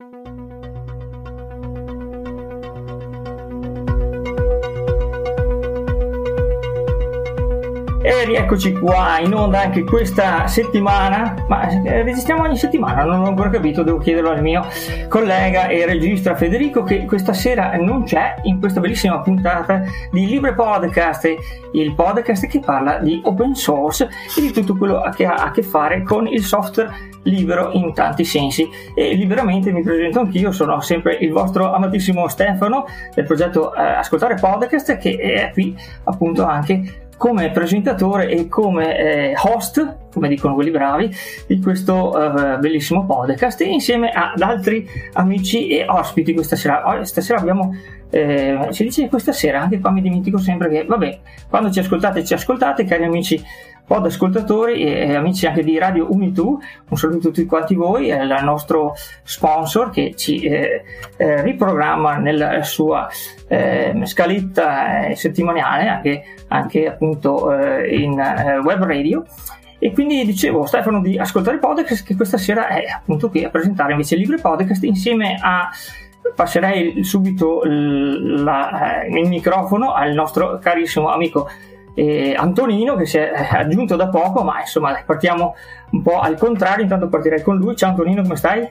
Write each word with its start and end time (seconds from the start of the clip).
E 0.00 0.06
rieccoci 8.24 8.72
qua 8.72 9.18
in 9.18 9.34
onda 9.34 9.60
anche 9.60 9.84
questa 9.84 10.46
settimana, 10.46 11.44
ma 11.48 11.68
eh, 11.68 12.02
registriamo 12.02 12.44
ogni 12.44 12.56
settimana, 12.56 13.04
non 13.04 13.20
ho 13.20 13.26
ancora 13.26 13.50
capito, 13.50 13.82
devo 13.82 13.98
chiederlo 13.98 14.30
al 14.30 14.40
mio 14.40 14.66
collega 15.08 15.66
e 15.66 15.84
regista 15.84 16.34
Federico 16.34 16.82
che 16.82 17.04
questa 17.04 17.34
sera 17.34 17.76
non 17.76 18.04
c'è 18.04 18.36
in 18.44 18.58
questa 18.58 18.80
bellissima 18.80 19.20
puntata 19.20 19.82
di 20.10 20.24
Libre 20.24 20.54
Podcast, 20.54 21.28
il 21.72 21.94
podcast 21.94 22.46
che 22.46 22.60
parla 22.60 23.00
di 23.00 23.20
open 23.22 23.54
source 23.54 24.08
e 24.34 24.40
di 24.40 24.50
tutto 24.50 24.74
quello 24.76 25.02
che 25.14 25.26
ha 25.26 25.34
a 25.34 25.50
che 25.50 25.62
fare 25.62 26.02
con 26.02 26.26
il 26.26 26.42
software 26.42 27.09
libero 27.24 27.70
in 27.72 27.92
tanti 27.92 28.24
sensi 28.24 28.68
e 28.94 29.14
liberamente 29.14 29.72
mi 29.72 29.82
presento 29.82 30.20
anch'io, 30.20 30.52
sono 30.52 30.80
sempre 30.80 31.16
il 31.20 31.30
vostro 31.30 31.72
amatissimo 31.72 32.28
Stefano 32.28 32.86
del 33.14 33.24
progetto 33.24 33.74
eh, 33.74 33.82
Ascoltare 33.82 34.36
Podcast 34.36 34.96
che 34.96 35.16
è 35.16 35.50
qui 35.52 35.76
appunto 36.04 36.44
anche 36.44 37.08
come 37.20 37.50
presentatore 37.50 38.30
e 38.30 38.48
come 38.48 38.96
eh, 38.96 39.34
host, 39.36 40.08
come 40.10 40.26
dicono 40.26 40.54
quelli 40.54 40.70
bravi, 40.70 41.14
di 41.46 41.60
questo 41.60 42.18
eh, 42.18 42.56
bellissimo 42.56 43.04
podcast 43.04 43.60
insieme 43.60 44.08
ad 44.08 44.40
altri 44.40 44.88
amici 45.12 45.68
e 45.68 45.84
ospiti 45.86 46.32
questa 46.32 46.56
sera. 46.56 46.82
Oh, 46.88 47.04
stasera 47.04 47.38
abbiamo, 47.38 47.76
eh, 48.08 48.68
si 48.70 48.84
dice 48.84 49.06
questa 49.08 49.32
sera, 49.32 49.60
anche 49.60 49.80
qua 49.80 49.90
mi 49.90 50.00
dimentico 50.00 50.38
sempre 50.38 50.70
che, 50.70 50.86
vabbè, 50.86 51.18
quando 51.50 51.70
ci 51.70 51.80
ascoltate, 51.80 52.24
ci 52.24 52.32
ascoltate, 52.32 52.84
cari 52.84 53.04
amici 53.04 53.38
pod 53.90 54.06
ascoltatori 54.06 54.84
e 54.84 55.16
amici 55.16 55.48
anche 55.48 55.64
di 55.64 55.76
Radio 55.76 56.12
Unitu, 56.12 56.60
un 56.90 56.96
saluto 56.96 57.26
a 57.26 57.30
tutti 57.32 57.44
quanti 57.44 57.74
voi, 57.74 58.06
il 58.06 58.38
nostro 58.44 58.94
sponsor 59.24 59.90
che 59.90 60.14
ci 60.14 60.42
eh, 60.42 60.84
eh, 61.16 61.42
riprogramma 61.42 62.18
nella 62.18 62.62
sua 62.62 63.08
eh, 63.48 64.00
scaletta 64.04 65.08
eh, 65.08 65.16
settimanale, 65.16 65.88
anche, 65.88 66.22
anche 66.46 66.86
appunto 66.86 67.52
eh, 67.52 67.96
in 67.96 68.16
eh, 68.16 68.58
web 68.58 68.84
radio. 68.84 69.24
E 69.80 69.90
quindi 69.90 70.24
dicevo, 70.24 70.66
Stefano, 70.66 71.00
di 71.00 71.18
ascoltare 71.18 71.58
podcast 71.58 72.06
che 72.06 72.14
questa 72.14 72.38
sera 72.38 72.68
è 72.68 72.84
appunto 72.84 73.28
qui 73.28 73.42
a 73.42 73.50
presentare 73.50 73.90
invece 73.90 74.14
il 74.14 74.38
podcast 74.40 74.84
insieme 74.84 75.36
a 75.42 75.68
passerei 76.36 77.02
subito 77.02 77.62
la, 77.64 79.02
il 79.08 79.26
microfono 79.26 79.94
al 79.94 80.12
nostro 80.12 80.58
carissimo 80.58 81.10
amico 81.10 81.48
e 81.94 82.34
Antonino 82.34 82.96
che 82.96 83.06
si 83.06 83.18
è 83.18 83.30
aggiunto 83.50 83.96
da 83.96 84.08
poco, 84.08 84.42
ma 84.42 84.60
insomma 84.60 85.02
partiamo 85.04 85.54
un 85.90 86.02
po' 86.02 86.20
al 86.20 86.36
contrario, 86.36 86.82
intanto 86.82 87.08
partirei 87.08 87.42
con 87.42 87.56
lui. 87.56 87.76
Ciao 87.76 87.90
Antonino, 87.90 88.22
come 88.22 88.36
stai? 88.36 88.68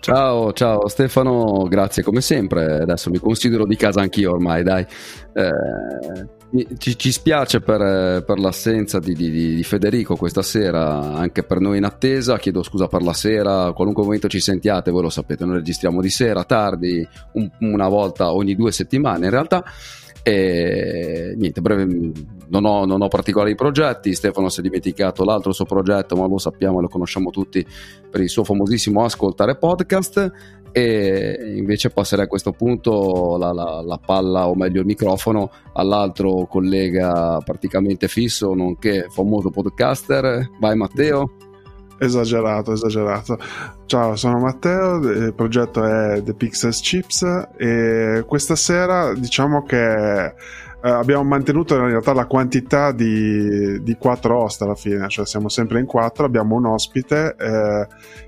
Ciao, 0.00 0.52
ciao 0.52 0.88
Stefano, 0.88 1.66
grazie 1.68 2.02
come 2.02 2.20
sempre, 2.20 2.80
adesso 2.80 3.10
mi 3.10 3.18
considero 3.18 3.64
di 3.66 3.76
casa 3.76 4.00
anch'io 4.00 4.32
ormai, 4.32 4.62
dai. 4.62 4.86
Eh, 5.32 6.36
ci, 6.78 6.96
ci, 6.96 7.12
spiace 7.12 7.60
per, 7.60 8.24
per 8.24 8.38
l'assenza 8.38 8.98
di, 8.98 9.14
di, 9.14 9.30
di, 9.30 9.62
Federico 9.62 10.16
questa 10.16 10.40
sera, 10.40 11.12
anche 11.14 11.42
per 11.42 11.60
noi 11.60 11.76
in 11.76 11.84
attesa. 11.84 12.38
Chiedo 12.38 12.62
scusa 12.62 12.86
per 12.86 13.02
la 13.02 13.12
sera, 13.12 13.72
qualunque 13.72 14.02
momento 14.02 14.28
ci 14.28 14.40
sentiate, 14.40 14.90
voi 14.90 15.02
lo 15.02 15.10
sapete, 15.10 15.44
noi 15.44 15.56
registriamo 15.56 16.00
di 16.00 16.08
sera, 16.08 16.44
tardi, 16.44 17.06
un, 17.32 17.50
una 17.60 17.88
volta 17.88 18.32
ogni 18.32 18.54
due 18.54 18.72
settimane 18.72 19.26
in 19.26 19.30
realtà. 19.30 19.62
E 20.28 21.32
niente, 21.38 21.62
breve, 21.62 21.86
non 22.48 22.66
ho, 22.66 22.84
non 22.84 23.00
ho, 23.00 23.08
particolari 23.08 23.54
progetti. 23.54 24.12
Stefano 24.12 24.50
si 24.50 24.60
è 24.60 24.62
dimenticato 24.62 25.24
l'altro 25.24 25.52
suo 25.52 25.64
progetto, 25.64 26.16
ma 26.16 26.26
lo 26.26 26.36
sappiamo, 26.36 26.82
lo 26.82 26.88
conosciamo 26.88 27.30
tutti 27.30 27.66
per 28.10 28.20
il 28.20 28.28
suo 28.28 28.44
famosissimo 28.44 29.02
Ascoltare 29.02 29.56
Podcast. 29.56 30.32
E 30.70 31.54
invece 31.56 31.88
passerei 31.88 32.26
a 32.26 32.28
questo 32.28 32.52
punto 32.52 33.38
la, 33.38 33.54
la, 33.54 33.80
la 33.82 33.98
palla, 34.04 34.48
o 34.48 34.54
meglio 34.54 34.80
il 34.80 34.86
microfono, 34.86 35.50
all'altro 35.72 36.46
collega 36.46 37.40
praticamente 37.42 38.06
fisso, 38.06 38.52
nonché 38.52 39.06
famoso 39.08 39.48
podcaster. 39.48 40.50
Vai, 40.60 40.76
Matteo. 40.76 41.47
Esagerato, 41.98 42.72
esagerato. 42.72 43.38
Ciao, 43.86 44.14
sono 44.14 44.38
Matteo, 44.38 44.98
il 44.98 45.34
progetto 45.34 45.84
è 45.84 46.22
The 46.22 46.34
Pixels 46.34 46.80
Chips 46.80 47.48
e 47.56 48.24
questa 48.26 48.54
sera 48.54 49.12
diciamo 49.14 49.64
che 49.64 50.34
eh, 50.80 50.90
abbiamo 50.90 51.24
mantenuto 51.24 51.74
in 51.74 51.86
realtà 51.86 52.12
la 52.12 52.26
quantità 52.26 52.92
di, 52.92 53.82
di 53.82 53.96
quattro 53.96 54.42
host 54.42 54.62
alla 54.62 54.76
fine, 54.76 55.08
cioè 55.08 55.26
siamo 55.26 55.48
sempre 55.48 55.80
in 55.80 55.86
quattro, 55.86 56.24
abbiamo 56.24 56.54
un 56.54 56.66
ospite 56.66 57.34
eh, 57.36 57.86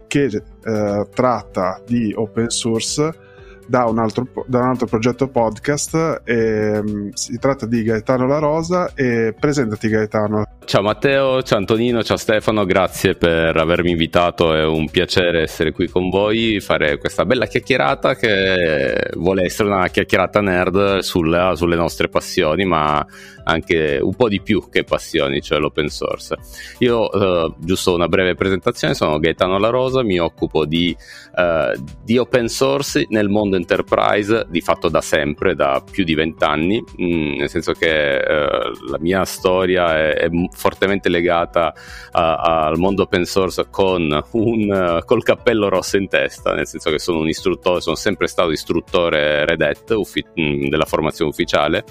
che 0.09 0.25
eh, 0.25 1.07
tratta 1.15 1.81
di 1.87 2.13
open 2.15 2.49
source 2.49 3.29
da 3.71 3.85
un 3.85 4.01
altro, 4.01 4.27
da 4.47 4.59
un 4.59 4.65
altro 4.65 4.89
progetto 4.89 5.29
podcast. 5.29 6.23
E, 6.25 6.79
um, 6.79 7.11
si 7.13 7.39
tratta 7.39 7.67
di 7.67 7.85
Gaetano 7.85 8.27
La 8.27 8.39
Rosa. 8.39 8.93
E 8.97 9.33
presentati, 9.39 9.89
Gaetano. 9.89 10.45
Ciao 10.65 10.83
Matteo, 10.83 11.43
ciao 11.43 11.59
Antonino, 11.59 12.03
ciao 12.05 12.17
Stefano, 12.17 12.65
grazie 12.65 13.15
per 13.15 13.57
avermi 13.57 13.91
invitato. 13.91 14.55
È 14.55 14.65
un 14.65 14.89
piacere 14.89 15.43
essere 15.43 15.73
qui 15.73 15.89
con 15.89 16.11
voi, 16.11 16.61
fare 16.61 16.99
questa 16.99 17.25
bella 17.25 17.47
chiacchierata 17.47 18.15
che 18.15 19.11
vuole 19.17 19.45
essere 19.45 19.69
una 19.69 19.89
chiacchierata 19.89 20.41
nerd 20.41 20.99
sulla, 20.99 21.55
sulle 21.57 21.77
nostre 21.77 22.09
passioni, 22.09 22.65
ma 22.65 23.05
anche 23.43 23.99
un 24.01 24.15
po' 24.15 24.29
di 24.29 24.41
più 24.41 24.69
che 24.69 24.85
passioni, 24.85 25.41
cioè 25.41 25.59
l'open 25.59 25.89
source. 25.89 26.37
Io, 26.79 27.11
eh, 27.11 27.55
giusto 27.59 27.95
una 27.95 28.07
breve 28.07 28.35
presentazione, 28.35 28.95
sono 28.95 29.19
Gaetano 29.19 29.59
La 29.59 29.71
Rosa, 29.71 30.05
mi 30.05 30.21
occupo 30.21 30.67
di, 30.67 30.97
eh, 31.35 31.79
di 32.05 32.17
open 32.17 32.47
source 32.47 33.07
nel 33.09 33.29
mondo 33.29 33.57
enterprise 33.61 34.47
di 34.49 34.61
fatto 34.61 34.89
da 34.89 35.01
sempre, 35.01 35.55
da 35.55 35.83
più 35.89 36.05
di 36.05 36.15
vent'anni, 36.15 36.83
mm, 36.83 37.37
nel 37.37 37.49
senso 37.49 37.73
che 37.73 38.17
eh, 38.17 38.71
la 38.89 38.99
mia 38.99 39.25
storia 39.25 39.97
è, 39.97 40.15
è 40.15 40.29
fortemente 40.53 41.09
legata 41.09 41.73
a, 42.13 42.35
al 42.67 42.79
mondo 42.79 43.03
open 43.03 43.25
source 43.25 43.67
con 43.71 44.23
un, 44.33 44.99
uh, 44.99 45.05
col 45.05 45.23
cappello 45.23 45.69
rosso 45.69 45.97
in 45.97 46.09
testa, 46.09 46.55
nel 46.55 46.67
senso 46.67 46.91
che 46.91 46.99
sono 46.99 47.19
un 47.19 47.29
istruttore, 47.29 47.81
sono 47.81 47.97
sempre 47.97 48.27
stato 48.27 48.51
istruttore 48.51 49.45
Red 49.45 49.63
Hat 49.63 49.91
uffi- 49.91 50.27
mm, 50.39 50.69
della 50.69 50.85
formazione 50.85 51.31
ufficiale. 51.31 51.85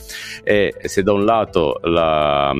E 0.43 0.75
se 0.83 1.03
da 1.03 1.13
un 1.13 1.23
lato 1.25 1.79
la 1.83 2.53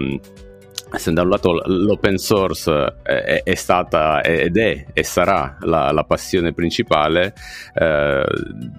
se 0.97 1.13
da 1.13 1.21
un 1.21 1.29
lato 1.29 1.61
l'open 1.65 2.17
source 2.17 2.95
è, 3.03 3.41
è, 3.43 3.55
stata 3.55 4.21
ed 4.23 4.57
è 4.57 4.85
e 4.91 5.03
sarà 5.03 5.57
la, 5.61 5.91
la 5.91 6.03
passione 6.03 6.53
principale 6.53 7.33
eh, 7.73 8.23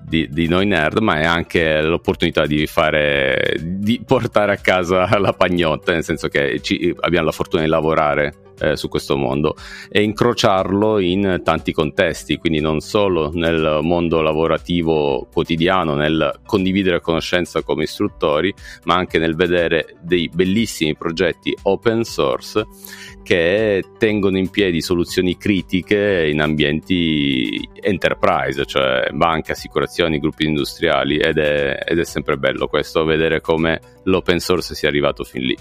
di, 0.02 0.28
di, 0.30 0.48
noi 0.48 0.66
nerd, 0.66 0.98
ma 0.98 1.20
è 1.20 1.24
anche 1.24 1.80
l'opportunità 1.82 2.46
di 2.46 2.66
fare 2.66 3.54
di 3.60 4.02
portare 4.04 4.52
a 4.52 4.56
casa 4.56 5.06
la 5.18 5.32
pagnotta, 5.32 5.92
nel 5.92 6.04
senso 6.04 6.28
che 6.28 6.60
ci, 6.60 6.94
abbiamo 7.00 7.26
la 7.26 7.32
fortuna 7.32 7.62
di 7.62 7.68
lavorare 7.68 8.32
eh, 8.60 8.76
su 8.76 8.88
questo 8.88 9.16
mondo 9.16 9.56
e 9.88 10.02
incrociarlo 10.02 10.98
in 10.98 11.40
tanti 11.42 11.72
contesti, 11.72 12.36
quindi 12.36 12.60
non 12.60 12.80
solo 12.80 13.30
nel 13.32 13.80
mondo 13.82 14.20
lavorativo 14.20 15.28
quotidiano, 15.32 15.94
nel 15.94 16.40
condividere 16.46 17.00
conoscenza 17.00 17.62
come 17.62 17.84
istruttori, 17.84 18.52
ma 18.84 18.94
anche 18.94 19.18
nel 19.18 19.34
vedere 19.34 19.96
dei 20.02 20.28
bellissimi 20.32 20.96
progetti 20.96 21.56
open 21.62 22.04
source 22.04 22.66
che 23.22 23.84
tengono 23.98 24.38
in 24.38 24.50
piedi 24.50 24.80
soluzioni 24.80 25.36
critiche 25.36 26.28
in 26.30 26.40
ambienti 26.40 27.68
enterprise, 27.80 28.64
cioè 28.66 29.10
banche, 29.12 29.52
assicurazioni, 29.52 30.18
gruppi 30.18 30.46
industriali 30.46 31.18
ed 31.18 31.38
è, 31.38 31.78
ed 31.86 31.98
è 31.98 32.04
sempre 32.04 32.36
bello 32.36 32.66
questo, 32.66 33.04
vedere 33.04 33.40
come 33.40 33.80
l'open 34.04 34.38
source 34.38 34.74
sia 34.74 34.88
arrivato 34.88 35.24
fin 35.24 35.42
lì. 35.42 35.56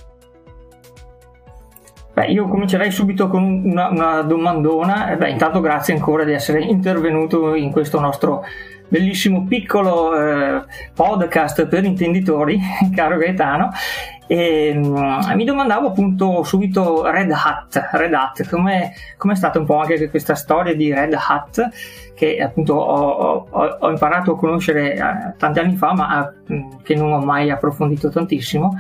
Beh, 2.20 2.26
io 2.26 2.50
comincerei 2.50 2.92
subito 2.92 3.30
con 3.30 3.62
una, 3.64 3.88
una 3.88 4.22
domandona. 4.24 5.12
Eh 5.12 5.16
beh, 5.16 5.30
intanto 5.30 5.62
grazie 5.62 5.94
ancora 5.94 6.26
di 6.26 6.34
essere 6.34 6.60
intervenuto 6.60 7.56
in 7.56 7.72
questo 7.72 7.98
nostro 8.02 8.44
bellissimo 8.90 9.46
piccolo 9.46 10.14
eh, 10.20 10.66
podcast 10.94 11.66
per 11.68 11.86
intenditori, 11.86 12.60
caro 12.94 13.16
Gaetano. 13.16 13.70
E, 14.28 14.74
um, 14.76 15.32
mi 15.34 15.46
domandavo 15.46 15.88
appunto 15.88 16.44
subito 16.44 17.10
Red 17.10 17.32
Hat, 17.32 17.88
Red 17.94 18.14
Hat, 18.14 18.50
come 18.50 18.92
è 19.18 19.36
stata 19.36 19.58
un 19.58 19.66
po' 19.66 19.78
anche 19.78 20.10
questa 20.10 20.36
storia 20.36 20.76
di 20.76 20.94
Red 20.94 21.14
Hat 21.14 21.70
che 22.16 22.38
appunto 22.42 22.74
ho, 22.74 23.48
ho, 23.50 23.78
ho 23.80 23.90
imparato 23.90 24.34
a 24.34 24.38
conoscere 24.38 24.94
eh, 24.94 25.34
tanti 25.38 25.60
anni 25.60 25.78
fa 25.78 25.94
ma 25.94 26.30
eh, 26.50 26.68
che 26.84 26.96
non 26.96 27.14
ho 27.14 27.20
mai 27.20 27.50
approfondito 27.50 28.10
tantissimo 28.10 28.74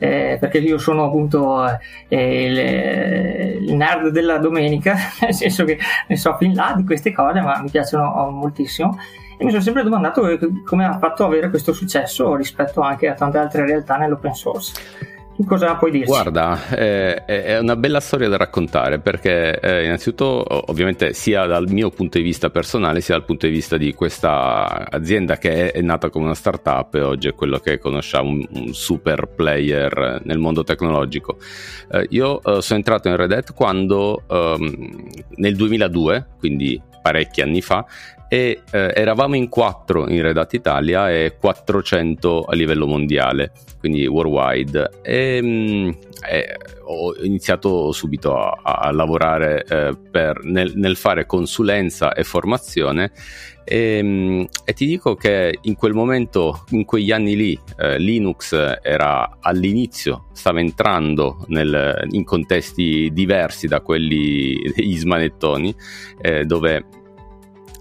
eh, 0.00 0.38
perché 0.40 0.58
io 0.58 0.78
sono 0.78 1.04
appunto 1.04 1.62
eh, 2.08 2.44
il, 2.46 3.68
il, 3.68 3.74
nerd 3.74 4.08
della 4.08 4.38
domenica, 4.38 4.96
nel 5.20 5.34
senso 5.34 5.64
che 5.64 5.78
ne 6.06 6.16
so 6.16 6.36
fin 6.38 6.54
là 6.54 6.72
di 6.74 6.84
queste 6.84 7.12
cose, 7.12 7.40
ma 7.40 7.60
mi 7.60 7.68
piacciono 7.68 8.30
moltissimo. 8.30 8.98
E 9.36 9.44
mi 9.44 9.50
sono 9.50 9.62
sempre 9.62 9.82
domandato 9.82 10.22
come 10.64 10.84
ha 10.86 10.98
fatto 10.98 11.24
avere 11.24 11.50
questo 11.50 11.72
successo 11.72 12.34
rispetto 12.34 12.80
anche 12.80 13.08
a 13.08 13.14
tante 13.14 13.38
altre 13.38 13.66
realtà 13.66 13.96
nell'open 13.96 14.34
source. 14.34 14.72
Cosa 15.44 15.76
puoi 15.76 15.90
dirci? 15.90 16.06
Guarda, 16.06 16.68
eh, 16.70 17.24
è 17.24 17.58
una 17.58 17.76
bella 17.76 18.00
storia 18.00 18.28
da 18.28 18.36
raccontare 18.36 18.98
perché 18.98 19.58
eh, 19.60 19.84
innanzitutto 19.84 20.44
ovviamente 20.70 21.12
sia 21.12 21.46
dal 21.46 21.68
mio 21.68 21.90
punto 21.90 22.18
di 22.18 22.24
vista 22.24 22.50
personale 22.50 23.00
sia 23.00 23.14
dal 23.14 23.24
punto 23.24 23.46
di 23.46 23.52
vista 23.52 23.76
di 23.76 23.94
questa 23.94 24.88
azienda 24.90 25.38
che 25.38 25.70
è, 25.70 25.78
è 25.78 25.80
nata 25.80 26.10
come 26.10 26.26
una 26.26 26.34
startup 26.34 26.94
e 26.94 27.00
oggi 27.00 27.28
è 27.28 27.34
quello 27.34 27.58
che 27.58 27.78
conosciamo 27.78 28.30
un, 28.30 28.72
super 28.72 29.28
player 29.28 30.20
nel 30.24 30.38
mondo 30.38 30.64
tecnologico. 30.64 31.38
Eh, 31.90 32.06
io 32.10 32.42
eh, 32.42 32.62
sono 32.62 32.78
entrato 32.78 33.08
in 33.08 33.16
Red 33.16 33.32
Hat 33.32 33.54
quando 33.54 34.22
ehm, 34.28 35.08
nel 35.36 35.56
2002, 35.56 36.26
quindi 36.38 36.80
parecchi 37.00 37.40
anni 37.40 37.62
fa, 37.62 37.84
e 38.32 38.62
eh, 38.70 38.92
eravamo 38.94 39.34
in 39.34 39.48
4 39.48 40.08
in 40.08 40.22
Red 40.22 40.36
Hat 40.36 40.52
Italia 40.52 41.10
e 41.10 41.34
400 41.36 42.44
a 42.44 42.54
livello 42.54 42.86
mondiale, 42.86 43.50
quindi 43.80 44.06
worldwide. 44.06 45.00
E, 45.02 45.42
mh, 45.42 45.46
mm, 45.46 45.90
e 46.28 46.56
ho 46.84 47.16
iniziato 47.24 47.90
subito 47.90 48.36
a, 48.36 48.60
a 48.62 48.92
lavorare 48.92 49.64
eh, 49.64 49.96
per, 50.08 50.44
nel, 50.44 50.74
nel, 50.76 50.94
fare 50.94 51.26
consulenza 51.26 52.12
e 52.12 52.22
formazione 52.22 53.10
e, 53.64 54.00
mh, 54.00 54.46
e, 54.64 54.72
ti 54.74 54.86
dico 54.86 55.16
che 55.16 55.58
in 55.62 55.74
quel 55.74 55.92
momento, 55.92 56.64
in 56.70 56.84
quegli 56.84 57.10
anni 57.10 57.34
lì, 57.34 57.58
eh, 57.78 57.98
Linux 57.98 58.52
era 58.80 59.38
all'inizio, 59.40 60.26
stava 60.32 60.60
entrando 60.60 61.44
nel, 61.48 62.06
in 62.10 62.22
contesti 62.22 63.10
diversi 63.12 63.66
da 63.66 63.80
quelli 63.80 64.70
degli 64.72 64.96
smanettoni, 64.96 65.74
eh, 66.20 66.44
dove 66.44 66.98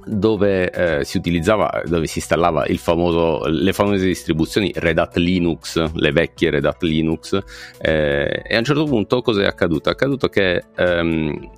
dove 0.09 0.71
eh, 0.71 1.05
si 1.05 1.17
utilizzava, 1.17 1.83
dove 1.85 2.07
si 2.07 2.17
installava 2.17 2.65
famoso, 2.77 3.45
le 3.47 3.73
famose 3.73 4.05
distribuzioni 4.05 4.71
Red 4.75 4.97
Hat 4.97 5.17
Linux, 5.17 5.91
le 5.93 6.11
vecchie 6.11 6.49
Red 6.49 6.65
Hat 6.65 6.81
Linux, 6.83 7.37
eh, 7.79 8.41
e 8.45 8.55
a 8.55 8.57
un 8.57 8.63
certo 8.63 8.85
punto 8.85 9.21
cosa 9.21 9.43
è 9.43 9.45
accaduto? 9.45 9.89
È 9.89 9.91
accaduto 9.91 10.27
che 10.27 10.63
ehm, 10.75 11.51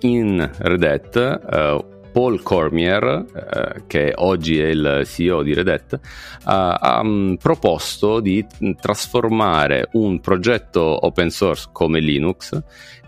in 0.00 0.50
Red 0.58 0.82
Hat 0.82 1.16
eh, 1.16 1.84
Paul 2.16 2.42
Cormier, 2.42 3.04
eh, 3.04 3.82
che 3.86 4.14
oggi 4.16 4.58
è 4.58 4.68
il 4.68 5.02
CEO 5.04 5.42
di 5.42 5.52
Red 5.52 5.68
Hat, 5.68 6.00
ha, 6.44 6.72
ha 6.72 7.00
um, 7.00 7.36
proposto 7.38 8.20
di 8.20 8.42
trasformare 8.80 9.90
un 9.92 10.18
progetto 10.20 10.80
open 10.80 11.28
source 11.28 11.68
come 11.72 12.00
Linux 12.00 12.58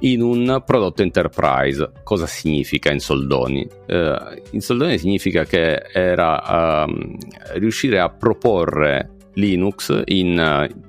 in 0.00 0.20
un 0.20 0.62
prodotto 0.62 1.00
enterprise. 1.00 1.90
Cosa 2.02 2.26
significa 2.26 2.92
in 2.92 3.00
soldoni? 3.00 3.66
Uh, 3.86 4.42
in 4.50 4.60
soldoni 4.60 4.98
significa 4.98 5.44
che 5.44 5.86
era 5.90 6.84
um, 6.86 7.16
riuscire 7.54 8.00
a 8.00 8.10
proporre 8.10 9.12
Linux 9.36 10.02
in 10.04 10.68
uh, 10.68 10.87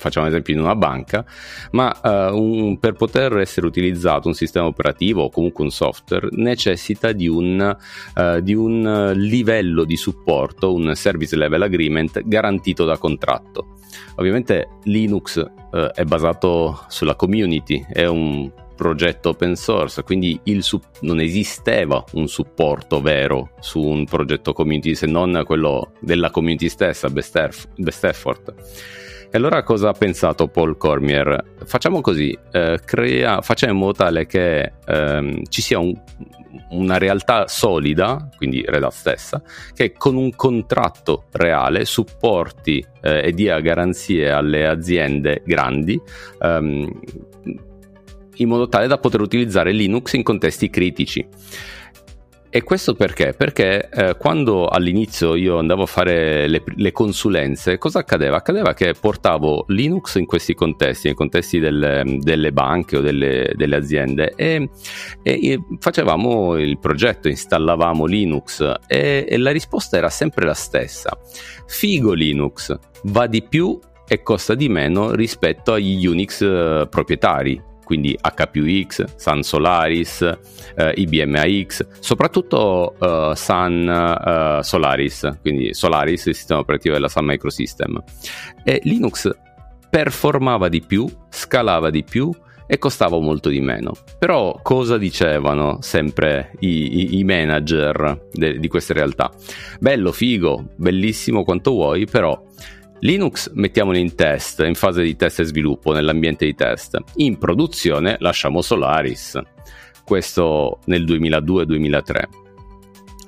facciamo 0.00 0.26
esempio 0.26 0.54
in 0.54 0.60
una 0.60 0.74
banca, 0.74 1.24
ma 1.72 1.94
uh, 2.02 2.36
un, 2.36 2.78
per 2.78 2.94
poter 2.94 3.36
essere 3.36 3.66
utilizzato 3.66 4.28
un 4.28 4.34
sistema 4.34 4.66
operativo 4.66 5.24
o 5.24 5.30
comunque 5.30 5.62
un 5.62 5.70
software 5.70 6.28
necessita 6.32 7.12
di 7.12 7.28
un, 7.28 7.76
uh, 8.14 8.40
di 8.40 8.54
un 8.54 9.12
livello 9.14 9.84
di 9.84 9.96
supporto, 9.96 10.74
un 10.74 10.94
service 10.94 11.36
level 11.36 11.62
agreement 11.62 12.22
garantito 12.24 12.84
da 12.84 12.96
contratto. 12.96 13.76
Ovviamente 14.16 14.78
Linux 14.84 15.36
uh, 15.36 15.76
è 15.94 16.04
basato 16.04 16.84
sulla 16.88 17.14
community, 17.14 17.84
è 17.88 18.06
un 18.06 18.50
progetto 18.80 19.28
open 19.28 19.56
source, 19.56 20.02
quindi 20.02 20.40
su- 20.60 20.80
non 21.00 21.20
esisteva 21.20 22.02
un 22.12 22.28
supporto 22.28 23.02
vero 23.02 23.50
su 23.60 23.78
un 23.78 24.06
progetto 24.06 24.54
community 24.54 24.94
se 24.94 25.04
non 25.04 25.42
quello 25.44 25.92
della 26.00 26.30
community 26.30 26.70
stessa, 26.70 27.10
best, 27.10 27.36
eff- 27.36 27.68
best 27.76 28.04
effort. 28.04 28.54
E 29.32 29.36
allora 29.36 29.62
cosa 29.62 29.90
ha 29.90 29.92
pensato 29.92 30.48
Paul 30.48 30.76
Cormier? 30.76 31.52
Facciamo 31.64 32.00
così, 32.00 32.36
eh, 32.50 32.80
crea, 32.84 33.40
facciamo 33.42 33.72
in 33.72 33.78
modo 33.78 33.92
tale 33.92 34.26
che 34.26 34.72
ehm, 34.84 35.44
ci 35.48 35.62
sia 35.62 35.78
un, 35.78 35.94
una 36.70 36.98
realtà 36.98 37.46
solida, 37.46 38.28
quindi 38.36 38.64
Red 38.66 38.88
stessa, 38.88 39.40
che 39.72 39.92
con 39.92 40.16
un 40.16 40.34
contratto 40.34 41.26
reale 41.30 41.84
supporti 41.84 42.84
eh, 43.02 43.28
e 43.28 43.32
dia 43.32 43.60
garanzie 43.60 44.32
alle 44.32 44.66
aziende 44.66 45.42
grandi 45.46 46.00
ehm, 46.40 47.00
in 48.34 48.48
modo 48.48 48.68
tale 48.68 48.88
da 48.88 48.98
poter 48.98 49.20
utilizzare 49.20 49.70
Linux 49.70 50.14
in 50.14 50.24
contesti 50.24 50.70
critici. 50.70 51.24
E 52.52 52.64
questo 52.64 52.94
perché? 52.94 53.32
Perché 53.32 53.88
eh, 53.88 54.16
quando 54.16 54.66
all'inizio 54.66 55.36
io 55.36 55.58
andavo 55.58 55.84
a 55.84 55.86
fare 55.86 56.48
le, 56.48 56.64
le, 56.66 56.90
consulenze, 56.90 57.78
cosa 57.78 58.00
accadeva? 58.00 58.38
Accadeva 58.38 58.74
che 58.74 58.92
portavo 58.98 59.66
Linux 59.68 60.16
in 60.16 60.26
questi 60.26 60.54
contesti, 60.54 61.06
nei 61.06 61.14
contesti 61.14 61.60
delle, 61.60 62.02
delle 62.18 62.50
banche 62.50 62.96
o 62.96 63.00
delle, 63.02 63.52
delle 63.54 63.76
aziende 63.76 64.32
e, 64.34 64.68
e, 65.22 65.60
facevamo 65.78 66.56
il 66.56 66.80
progetto, 66.80 67.28
installavamo 67.28 68.04
Linux 68.04 68.60
e, 68.88 69.26
e 69.28 69.36
la 69.36 69.52
risposta 69.52 69.96
era 69.96 70.10
sempre 70.10 70.44
la 70.44 70.54
stessa. 70.54 71.16
Figo 71.68 72.12
Linux, 72.14 72.76
va 73.04 73.28
di 73.28 73.44
più 73.44 73.78
e 74.08 74.22
costa 74.22 74.56
di 74.56 74.68
meno 74.68 75.12
rispetto 75.12 75.72
agli 75.74 76.04
Unix 76.04 76.40
eh, 76.42 76.88
proprietari 76.90 77.68
quindi 77.90 78.16
HPUX, 78.16 79.16
Sun 79.16 79.42
Solaris, 79.42 80.22
eh, 80.76 80.92
IBM 80.94 81.34
AX, 81.34 81.84
soprattutto 81.98 82.94
eh, 83.00 83.32
Sun 83.34 83.88
eh, 83.88 84.62
Solaris, 84.62 85.38
quindi 85.40 85.74
Solaris, 85.74 86.26
il 86.26 86.36
sistema 86.36 86.60
operativo 86.60 86.94
della 86.94 87.08
Sun 87.08 87.24
Microsystem. 87.24 88.00
E 88.62 88.80
Linux 88.84 89.28
performava 89.90 90.68
di 90.68 90.82
più, 90.82 91.08
scalava 91.30 91.90
di 91.90 92.04
più 92.04 92.32
e 92.64 92.78
costava 92.78 93.18
molto 93.18 93.48
di 93.48 93.60
meno. 93.60 93.92
Però 94.20 94.60
cosa 94.62 94.96
dicevano 94.96 95.78
sempre 95.80 96.52
i, 96.60 97.16
i, 97.16 97.18
i 97.18 97.24
manager 97.24 98.28
de, 98.30 98.60
di 98.60 98.68
queste 98.68 98.92
realtà? 98.92 99.32
Bello, 99.80 100.12
figo, 100.12 100.66
bellissimo 100.76 101.42
quanto 101.42 101.72
vuoi, 101.72 102.06
però 102.06 102.40
Linux 103.00 103.50
mettiamolo 103.54 103.96
in 103.96 104.14
test, 104.14 104.60
in 104.60 104.74
fase 104.74 105.02
di 105.02 105.16
test 105.16 105.40
e 105.40 105.44
sviluppo, 105.44 105.92
nell'ambiente 105.92 106.44
di 106.44 106.54
test. 106.54 106.98
In 107.16 107.38
produzione 107.38 108.16
lasciamo 108.18 108.60
Solaris. 108.60 109.40
Questo 110.04 110.80
nel 110.86 111.04
2002-2003. 111.04 112.22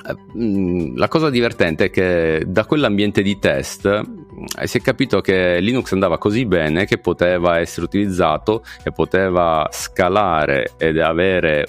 Eh, 0.05 0.17
mm, 0.37 0.97
la 0.97 1.09
cosa 1.09 1.31
divertente 1.31 1.85
è 1.85 1.91
che 1.91 2.43
da 2.47 2.65
quell'ambiente 2.65 3.23
di 3.23 3.39
test 3.39 3.87
eh, 3.87 4.67
si 4.67 4.79
è 4.79 4.81
capito 4.81 5.21
che 5.21 5.61
Linux 5.61 5.93
andava 5.93 6.19
così 6.19 6.45
bene 6.45 6.85
che 6.87 6.99
poteva 6.99 7.59
essere 7.59 7.87
utilizzato 7.87 8.65
e 8.83 8.91
poteva 8.91 9.69
scalare 9.71 10.73
ed 10.77 10.97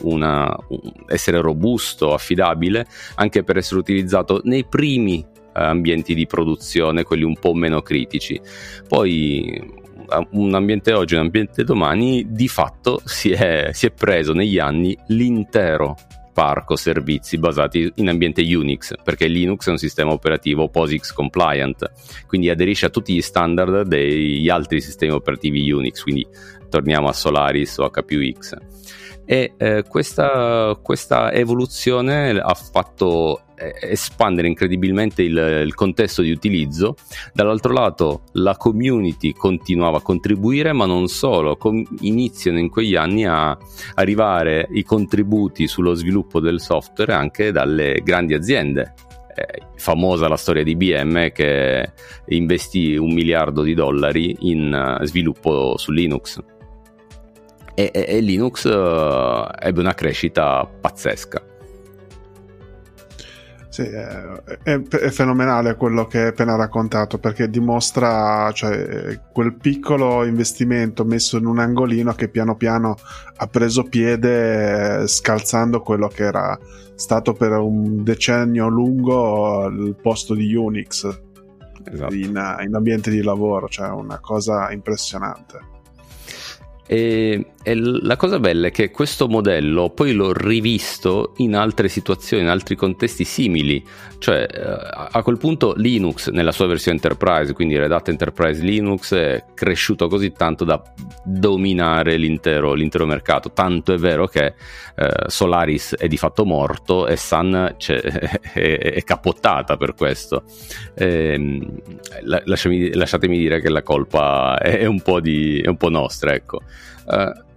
una, 0.02 0.56
essere 1.08 1.42
robusto, 1.42 2.14
affidabile, 2.14 2.86
anche 3.16 3.44
per 3.44 3.58
essere 3.58 3.80
utilizzato 3.80 4.42
nei 4.44 4.66
primi 4.66 5.24
ambienti 5.54 6.14
di 6.14 6.28
produzione, 6.28 7.04
quelli 7.04 7.24
un 7.24 7.38
po' 7.38 7.54
meno 7.54 7.82
critici. 7.82 8.40
Poi 8.88 9.82
un 10.32 10.54
ambiente 10.54 10.94
oggi, 10.94 11.16
un 11.16 11.22
ambiente 11.22 11.64
domani, 11.64 12.26
di 12.28 12.48
fatto 12.48 13.02
si 13.06 13.32
è, 13.32 13.70
si 13.72 13.86
è 13.86 13.92
preso 13.92 14.34
negli 14.34 14.60
anni 14.60 14.98
l'intero 15.08 15.96
parco 16.34 16.76
servizi 16.76 17.38
basati 17.38 17.92
in 17.96 18.10
ambiente 18.10 18.42
Unix, 18.42 18.94
perché 19.04 19.28
Linux 19.28 19.68
è 19.68 19.70
un 19.70 19.78
sistema 19.78 20.12
operativo 20.12 20.68
POSIX 20.68 21.14
compliant, 21.14 21.92
quindi 22.26 22.50
aderisce 22.50 22.88
a 22.88 22.90
tutti 22.90 23.14
gli 23.14 23.22
standard 23.22 23.84
degli 23.84 24.50
altri 24.50 24.82
sistemi 24.82 25.14
operativi 25.14 25.72
Unix, 25.72 26.02
quindi 26.02 26.26
torniamo 26.70 27.08
a 27.08 27.14
Solaris 27.14 27.78
o 27.78 27.90
HPUX. 27.90 28.58
E 29.26 29.54
eh, 29.58 29.84
questa, 29.88 30.78
questa 30.82 31.32
evoluzione 31.32 32.32
ha 32.32 32.54
fatto 32.54 33.44
espandere 33.80 34.48
incredibilmente 34.48 35.22
il, 35.24 35.38
il, 35.66 35.74
contesto 35.76 36.22
di 36.22 36.32
utilizzo. 36.32 36.96
Dall'altro 37.34 37.74
lato 37.74 38.24
la 38.34 38.58
community 38.58 39.34
continuava 39.34 39.98
a 39.98 40.02
contribuire, 40.02 40.74
ma 40.74 40.86
non 40.86 41.08
solo, 41.08 41.56
com- 41.56 41.86
iniziano 42.02 42.60
in 42.60 42.70
quegli 42.70 42.96
anni 42.96 43.26
a 43.26 43.58
arrivare 43.96 44.68
i 44.72 44.84
contributi 44.84 45.68
sullo 45.68 45.94
sviluppo 45.94 46.40
del 46.40 46.60
software 46.60 47.14
anche 47.14 47.52
dalle 47.52 48.02
grandi 48.04 48.34
aziende. 48.34 48.94
Eh, 49.36 49.62
famosa 49.78 50.28
la 50.28 50.38
storia 50.38 50.64
di 50.64 50.72
IBM 50.72 51.32
che 51.32 51.92
investì 52.28 52.96
un 52.96 53.14
miliardo 53.14 53.64
di 53.64 53.74
dollari 53.74 54.36
in 54.42 54.98
uh, 55.00 55.04
sviluppo 55.06 55.76
su 55.76 55.92
Linux. 55.92 56.40
E, 57.76 57.90
e, 57.94 58.06
e 58.08 58.20
Linux 58.20 58.66
uh, 58.66 59.48
ebbe 59.60 59.80
una 59.80 59.94
crescita 59.94 60.66
pazzesca. 60.66 61.42
Sì, 63.74 63.82
è, 63.82 64.62
è, 64.64 65.10
fenomenale 65.10 65.76
quello 65.76 66.06
che 66.06 66.20
hai 66.20 66.28
appena 66.28 66.56
raccontato 66.56 67.18
perché 67.18 67.50
dimostra 67.50 68.52
cioè, 68.54 69.20
quel 69.32 69.56
piccolo 69.56 70.24
investimento 70.26 71.04
messo 71.06 71.38
in 71.38 71.48
un 71.48 71.58
angolino 71.58 72.14
che 72.14 72.28
piano 72.28 72.56
piano 72.56 72.96
ha 73.36 73.48
preso 73.48 73.82
piede 73.82 75.08
scalzando 75.08 75.82
quello 75.82 76.08
che 76.08 76.24
era 76.24 76.56
stato 76.94 77.34
per 77.34 77.54
un 77.54 78.04
decennio 78.04 78.68
lungo 78.68 79.66
il 79.66 79.96
posto 80.00 80.36
di 80.36 80.54
Unix 80.54 81.22
esatto. 81.84 82.14
in, 82.14 82.60
in 82.64 82.76
ambiente 82.76 83.10
di 83.10 83.24
lavoro, 83.24 83.68
cioè 83.68 83.90
una 83.90 84.20
cosa 84.20 84.72
impressionante. 84.72 85.72
E, 86.86 87.53
e, 87.64 87.76
la 87.76 88.16
cosa 88.18 88.40
bella 88.40 88.68
è 88.68 88.72
che 88.72 88.92
questo 88.92 89.28
modello 89.28 89.90
poi 89.90 90.14
l'ho 90.14 90.34
rivisto 90.34 91.34
in 91.38 91.56
altre 91.56 91.88
situazioni, 91.88 92.44
in 92.44 92.50
altri 92.50 92.76
contesti 92.76 93.24
simili, 93.24 93.84
cioè 94.20 94.46
eh, 94.50 95.08
a 95.12 95.22
quel 95.24 95.38
punto 95.38 95.74
Linux 95.78 96.30
nella 96.30 96.52
sua 96.52 96.68
versione 96.68 96.98
Enterprise, 96.98 97.54
quindi 97.54 97.78
Red 97.78 97.92
Hat 97.92 98.10
Enterprise 98.10 98.62
Linux, 98.62 99.14
è 99.14 99.46
cresciuto 99.54 100.08
così 100.08 100.32
tanto 100.34 100.64
da 100.66 100.82
dominare 101.24 102.18
l'intero, 102.18 102.74
l'intero 102.74 103.06
mercato, 103.06 103.52
tanto 103.52 103.94
è 103.94 103.98
vero 103.98 104.28
che 104.28 104.54
eh, 104.96 105.10
Solaris 105.28 105.96
è 105.96 106.08
di 106.08 106.18
fatto 106.18 106.46
morto 106.46 107.08
e 107.08 107.16
Sun 107.16 107.76
è, 107.78 108.52
è, 108.54 109.04
capottata 109.04 109.78
per 109.78 109.94
questo. 109.96 110.44
Eh, 110.96 111.60
lasciami, 112.22 112.94
lasciatemi 112.94 113.38
dire 113.38 113.62
che 113.62 113.70
la 113.70 113.82
colpa 113.82 114.58
è 114.60 114.86
un 114.86 115.02
po', 115.02 115.20
di, 115.20 115.62
è 115.62 115.68
un 115.68 115.78
po 115.78 115.90
nostra, 115.90 116.34
ecco. 116.34 116.62
Uh, 117.06 117.52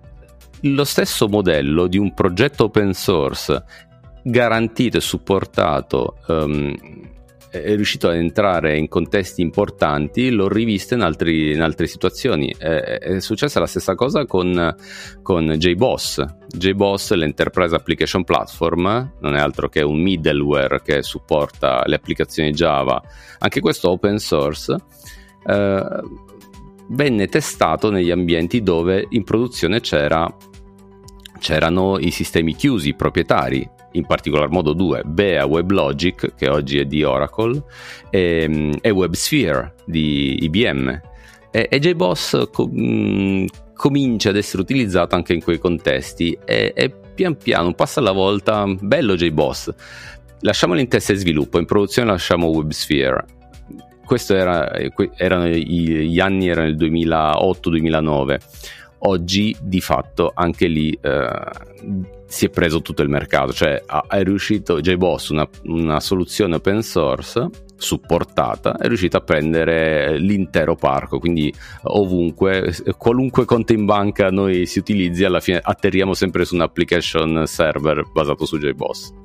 lo 0.63 0.85
stesso 0.85 1.29
modello 1.29 1.87
di 1.87 1.99
un 1.99 2.15
progetto 2.15 2.65
open 2.65 2.93
source 2.93 3.63
garantito 4.23 4.97
e 4.97 5.01
supportato 5.01 6.17
um, 6.27 6.75
è 7.49 7.75
riuscito 7.75 8.09
ad 8.09 8.17
entrare 8.17 8.77
in 8.77 8.89
contesti 8.89 9.41
importanti, 9.41 10.31
l'ho 10.31 10.49
rivisto 10.49 10.95
in, 10.95 11.01
altri, 11.01 11.53
in 11.53 11.63
altre 11.63 11.87
situazioni. 11.87 12.55
È, 12.57 12.67
è, 12.67 13.21
successa 13.21 13.61
la 13.61 13.67
stessa 13.67 13.95
cosa 13.95 14.27
con, 14.27 14.75
con 15.23 15.47
JBoss. 15.57 16.25
JBoss, 16.49 17.13
l'Enterprise 17.13 17.75
Application 17.75 18.25
Platform, 18.25 19.15
non 19.21 19.35
è 19.35 19.39
altro 19.39 19.69
che 19.69 19.83
un 19.83 20.01
middleware 20.01 20.83
che 20.83 21.03
supporta 21.03 21.83
le 21.87 21.97
applicazioni 21.97 22.51
Java, 22.51 23.01
anche 23.39 23.61
questo 23.61 23.91
open 23.91 24.19
source. 24.19 24.77
Eh, 25.47 26.01
venne 26.89 27.27
testato 27.27 27.91
negli 27.91 28.11
ambienti 28.11 28.63
dove 28.63 29.07
in 29.11 29.25
produzione 29.25 29.81
c'era, 29.81 30.33
c'erano 31.39 31.99
i 31.99 32.11
sistemi 32.11 32.55
chiusi 32.55 32.95
proprietari, 32.95 33.69
in 33.93 34.07
particolar 34.07 34.51
modo 34.51 34.73
due, 34.73 35.03
Bea 35.05 35.47
WebLogic, 35.47 36.35
che 36.35 36.49
oggi 36.49 36.79
è 36.79 36.85
di 36.85 37.03
Oracle, 37.03 37.63
e, 38.11 38.79
e 38.81 38.91
WebSphere 38.91 39.75
di 39.87 40.45
IBM. 40.45 41.01
E, 41.51 41.67
e 41.71 41.79
JBoss 41.79 42.51
co- 42.51 42.69
mh, 42.71 42.81
mm, 42.81 43.47
comincia 43.75 44.31
ad 44.31 44.37
essere 44.37 44.63
utilizzato 44.63 45.15
anche 45.15 45.33
in 45.33 45.43
quei 45.43 45.59
contesti 45.59 46.37
e, 46.45 46.73
e 46.75 46.91
pian 47.15 47.37
piano, 47.37 47.69
un 47.69 47.75
passo 47.75 48.01
alla 48.01 48.13
volta, 48.13 48.67
bello 48.67 49.15
JBoss. 49.15 49.75
Lasciamolo 50.41 50.81
in 50.81 50.89
test 50.89 51.11
e 51.11 51.15
sviluppo, 51.15 51.59
in 51.59 51.65
produzione 51.65 52.11
lasciamo 52.11 52.49
WebSphere 52.49 53.36
questo 54.07 54.35
era, 54.35 54.73
erano 55.17 55.49
gli 55.49 56.19
anni 56.21 56.49
erano 56.49 56.69
il 56.69 56.77
2008-2009 56.77 58.39
oggi 59.01 59.55
di 59.61 59.81
fatto 59.81 60.33
anche 60.35 60.67
lì 60.67 60.97
eh, 61.01 61.31
si 62.27 62.47
è 62.47 62.49
preso 62.49 62.83
tutto 62.83 63.03
il 63.03 63.09
mercato. 63.09 63.53
Cioè 63.53 63.83
è 64.09 64.23
riuscito 64.23 64.81
JBoss 64.81 65.29
una, 65.31 65.49
una 65.65 66.01
soluzione 66.01 66.57
open 66.57 66.83
source 66.83 67.49
supportata 67.79 68.79
è 68.79 68.87
riuscito 68.87 69.19
a 69.19 69.21
prendere 69.21 70.19
l'intero 70.19 70.77
parco. 70.77 71.19
Quindi 71.19 71.53
ovunque 71.83 72.75
qualunque 72.97 73.45
conto 73.45 73.73
in 73.73 73.85
banca 73.85 74.31
noi 74.31 74.67
si 74.67 74.79
utilizzi 74.79 75.25
alla 75.25 75.41
fine 75.41 75.61
atterriamo 75.63 76.15
sempre 76.15 76.45
su 76.45 76.55
un 76.55 76.63
application 76.63 77.47
server 77.47 78.05
basato 78.13 78.47
su 78.47 78.59
JBoss 78.59 79.25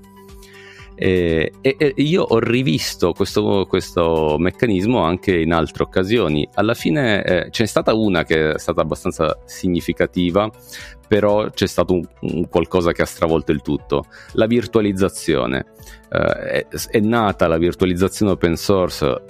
e, 1.03 1.51
e, 1.62 1.93
io 1.96 2.22
ho 2.22 2.38
rivisto 2.38 3.12
questo, 3.13 3.65
questo, 3.67 4.36
meccanismo 4.38 5.00
anche 5.00 5.36
in 5.36 5.51
altre 5.51 5.81
occasioni. 5.81 6.48
Alla 6.53 6.75
fine 6.75 7.24
eh, 7.24 7.50
c'è 7.50 7.65
stata 7.65 7.96
una 7.96 8.24
che 8.24 8.51
è 8.51 8.60
stata 8.60 8.81
abbastanza 8.81 9.39
significativa, 9.46 10.48
però 11.08 11.50
c'è 11.50 11.65
stato 11.65 11.93
un, 11.93 12.08
un 12.20 12.48
qualcosa 12.48 12.91
che 12.91 13.01
ha 13.01 13.08
stravolto 13.08 13.51
il 13.51 13.63
tutto, 13.63 14.05
la 14.34 14.46
virtualizzazione. 14.46 15.65
Eh, 16.12 16.67
è, 16.67 16.67
è, 16.67 17.00
nata 17.00 17.48
la 17.48 17.58
virtualizzazione 17.58 18.34
open 18.34 18.55
source 18.55 19.24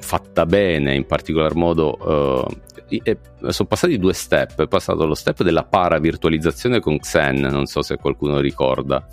fatta 0.00 0.44
bene, 0.44 0.92
in 0.92 1.06
particolar 1.06 1.54
modo 1.54 2.48
eh, 2.88 3.18
sono 3.46 3.68
passati 3.68 3.96
due 3.96 4.12
step, 4.12 4.60
è 4.60 4.66
passato 4.66 5.06
lo 5.06 5.14
step 5.14 5.44
della 5.44 5.62
para-virtualizzazione 5.62 6.80
con 6.80 6.98
Xen, 6.98 7.38
non 7.38 7.66
so 7.66 7.80
se 7.80 7.96
qualcuno 7.96 8.40
ricorda, 8.40 9.06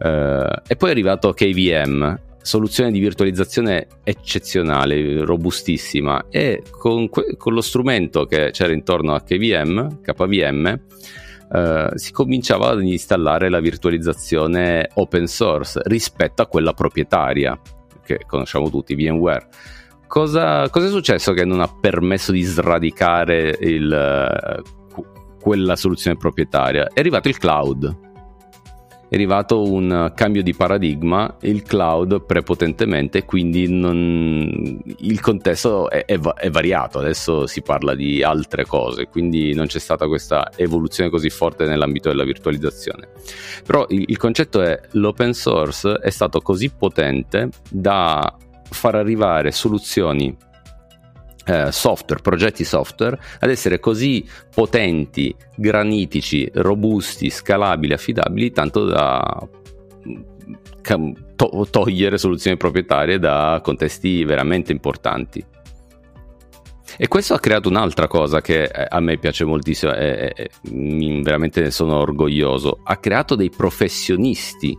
e 0.00 0.76
poi 0.76 0.88
è 0.88 0.92
arrivato 0.92 1.32
KVM, 1.32 2.20
soluzione 2.40 2.90
di 2.90 2.98
virtualizzazione 2.98 3.86
eccezionale, 4.04 5.24
robustissima 5.24 6.26
e 6.30 6.62
con, 6.70 7.08
que- 7.08 7.36
con 7.36 7.52
lo 7.52 7.60
strumento 7.60 8.24
che 8.24 8.50
c'era 8.52 8.72
intorno 8.72 9.14
a 9.14 9.20
KVM, 9.20 10.00
KVM, 10.00 10.80
uh, 11.50 11.96
si 11.96 12.12
cominciava 12.12 12.68
ad 12.68 12.82
installare 12.82 13.50
la 13.50 13.60
virtualizzazione 13.60 14.88
open 14.94 15.26
source 15.26 15.80
rispetto 15.84 16.40
a 16.40 16.46
quella 16.46 16.72
proprietaria 16.72 17.60
che 18.02 18.20
conosciamo 18.26 18.70
tutti, 18.70 18.94
VMware. 18.94 19.48
Cosa, 20.06 20.70
cosa 20.70 20.86
è 20.86 20.88
successo 20.88 21.34
che 21.34 21.44
non 21.44 21.60
ha 21.60 21.68
permesso 21.68 22.32
di 22.32 22.40
sradicare 22.40 23.54
il, 23.60 24.62
quella 25.38 25.76
soluzione 25.76 26.16
proprietaria? 26.16 26.88
È 26.94 27.00
arrivato 27.00 27.28
il 27.28 27.36
cloud 27.36 28.06
è 29.08 29.14
arrivato 29.14 29.62
un 29.62 30.12
cambio 30.14 30.42
di 30.42 30.54
paradigma, 30.54 31.36
il 31.40 31.62
cloud 31.62 32.24
prepotentemente, 32.24 33.24
quindi 33.24 33.66
non, 33.68 34.80
il 34.98 35.20
contesto 35.20 35.88
è, 35.88 36.04
è, 36.04 36.18
è, 36.18 36.50
variato, 36.50 36.98
adesso 36.98 37.46
si 37.46 37.62
parla 37.62 37.94
di 37.94 38.22
altre 38.22 38.66
cose, 38.66 39.06
quindi 39.06 39.54
non 39.54 39.66
c'è 39.66 39.78
stata 39.78 40.06
questa 40.06 40.50
evoluzione 40.56 41.08
così 41.08 41.30
forte 41.30 41.64
nell'ambito 41.64 42.10
della 42.10 42.24
virtualizzazione. 42.24 43.08
Però 43.64 43.86
il, 43.88 44.04
il 44.06 44.16
concetto 44.18 44.60
è 44.60 44.78
l'open 44.92 45.32
source 45.32 45.94
è 45.94 46.10
stato 46.10 46.40
così 46.40 46.70
potente 46.70 47.48
da 47.70 48.36
far 48.70 48.94
arrivare 48.94 49.50
soluzioni 49.50 50.36
eh, 51.48 51.72
software, 51.72 52.20
progetti 52.20 52.62
software, 52.62 53.18
ad 53.40 53.48
essere 53.48 53.80
così 53.80 54.26
potenti, 54.54 55.34
granitici, 55.56 56.48
robusti, 56.52 57.30
scalabili, 57.30 57.94
affidabili, 57.94 58.50
tanto 58.52 58.84
da 58.84 59.48
mm, 60.06 61.12
to- 61.36 61.66
togliere 61.70 62.18
soluzioni 62.18 62.58
proprietarie 62.58 63.18
da 63.18 63.60
contesti 63.62 64.24
veramente 64.24 64.72
importanti. 64.72 65.42
E 67.00 67.06
questo 67.06 67.34
ha 67.34 67.38
creato 67.38 67.68
un'altra 67.68 68.08
cosa 68.08 68.40
che 68.40 68.64
eh, 68.64 68.86
a 68.88 69.00
me 69.00 69.18
piace 69.18 69.44
moltissimo 69.44 69.94
e 69.94 70.50
veramente 71.22 71.62
ne 71.62 71.70
sono 71.70 71.96
orgoglioso. 71.96 72.80
Ha 72.82 72.96
creato 72.98 73.36
dei 73.36 73.50
professionisti 73.50 74.76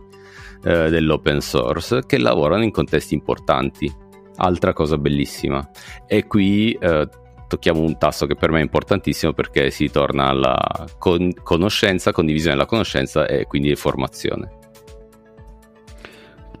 eh, 0.62 0.90
dell'open 0.90 1.40
source 1.40 2.04
che 2.06 2.18
lavorano 2.18 2.62
in 2.62 2.70
contesti 2.70 3.14
importanti 3.14 3.99
altra 4.40 4.72
cosa 4.72 4.96
bellissima. 4.98 5.68
E 6.06 6.26
qui 6.26 6.72
eh, 6.72 7.08
tocchiamo 7.50 7.80
un 7.80 7.98
tasto 7.98 8.26
che 8.26 8.36
per 8.36 8.50
me 8.50 8.60
è 8.60 8.62
importantissimo 8.62 9.32
perché 9.32 9.70
si 9.70 9.90
torna 9.90 10.28
alla 10.28 10.86
con- 10.98 11.34
conoscenza, 11.42 12.12
condivisione 12.12 12.54
della 12.54 12.66
conoscenza 12.66 13.26
e 13.26 13.46
quindi 13.46 13.74
formazione. 13.74 14.58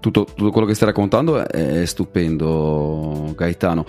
Tutto, 0.00 0.24
tutto, 0.24 0.50
quello 0.50 0.66
che 0.66 0.74
stai 0.74 0.88
raccontando 0.88 1.46
è 1.46 1.84
stupendo, 1.84 3.32
Gaetano. 3.36 3.84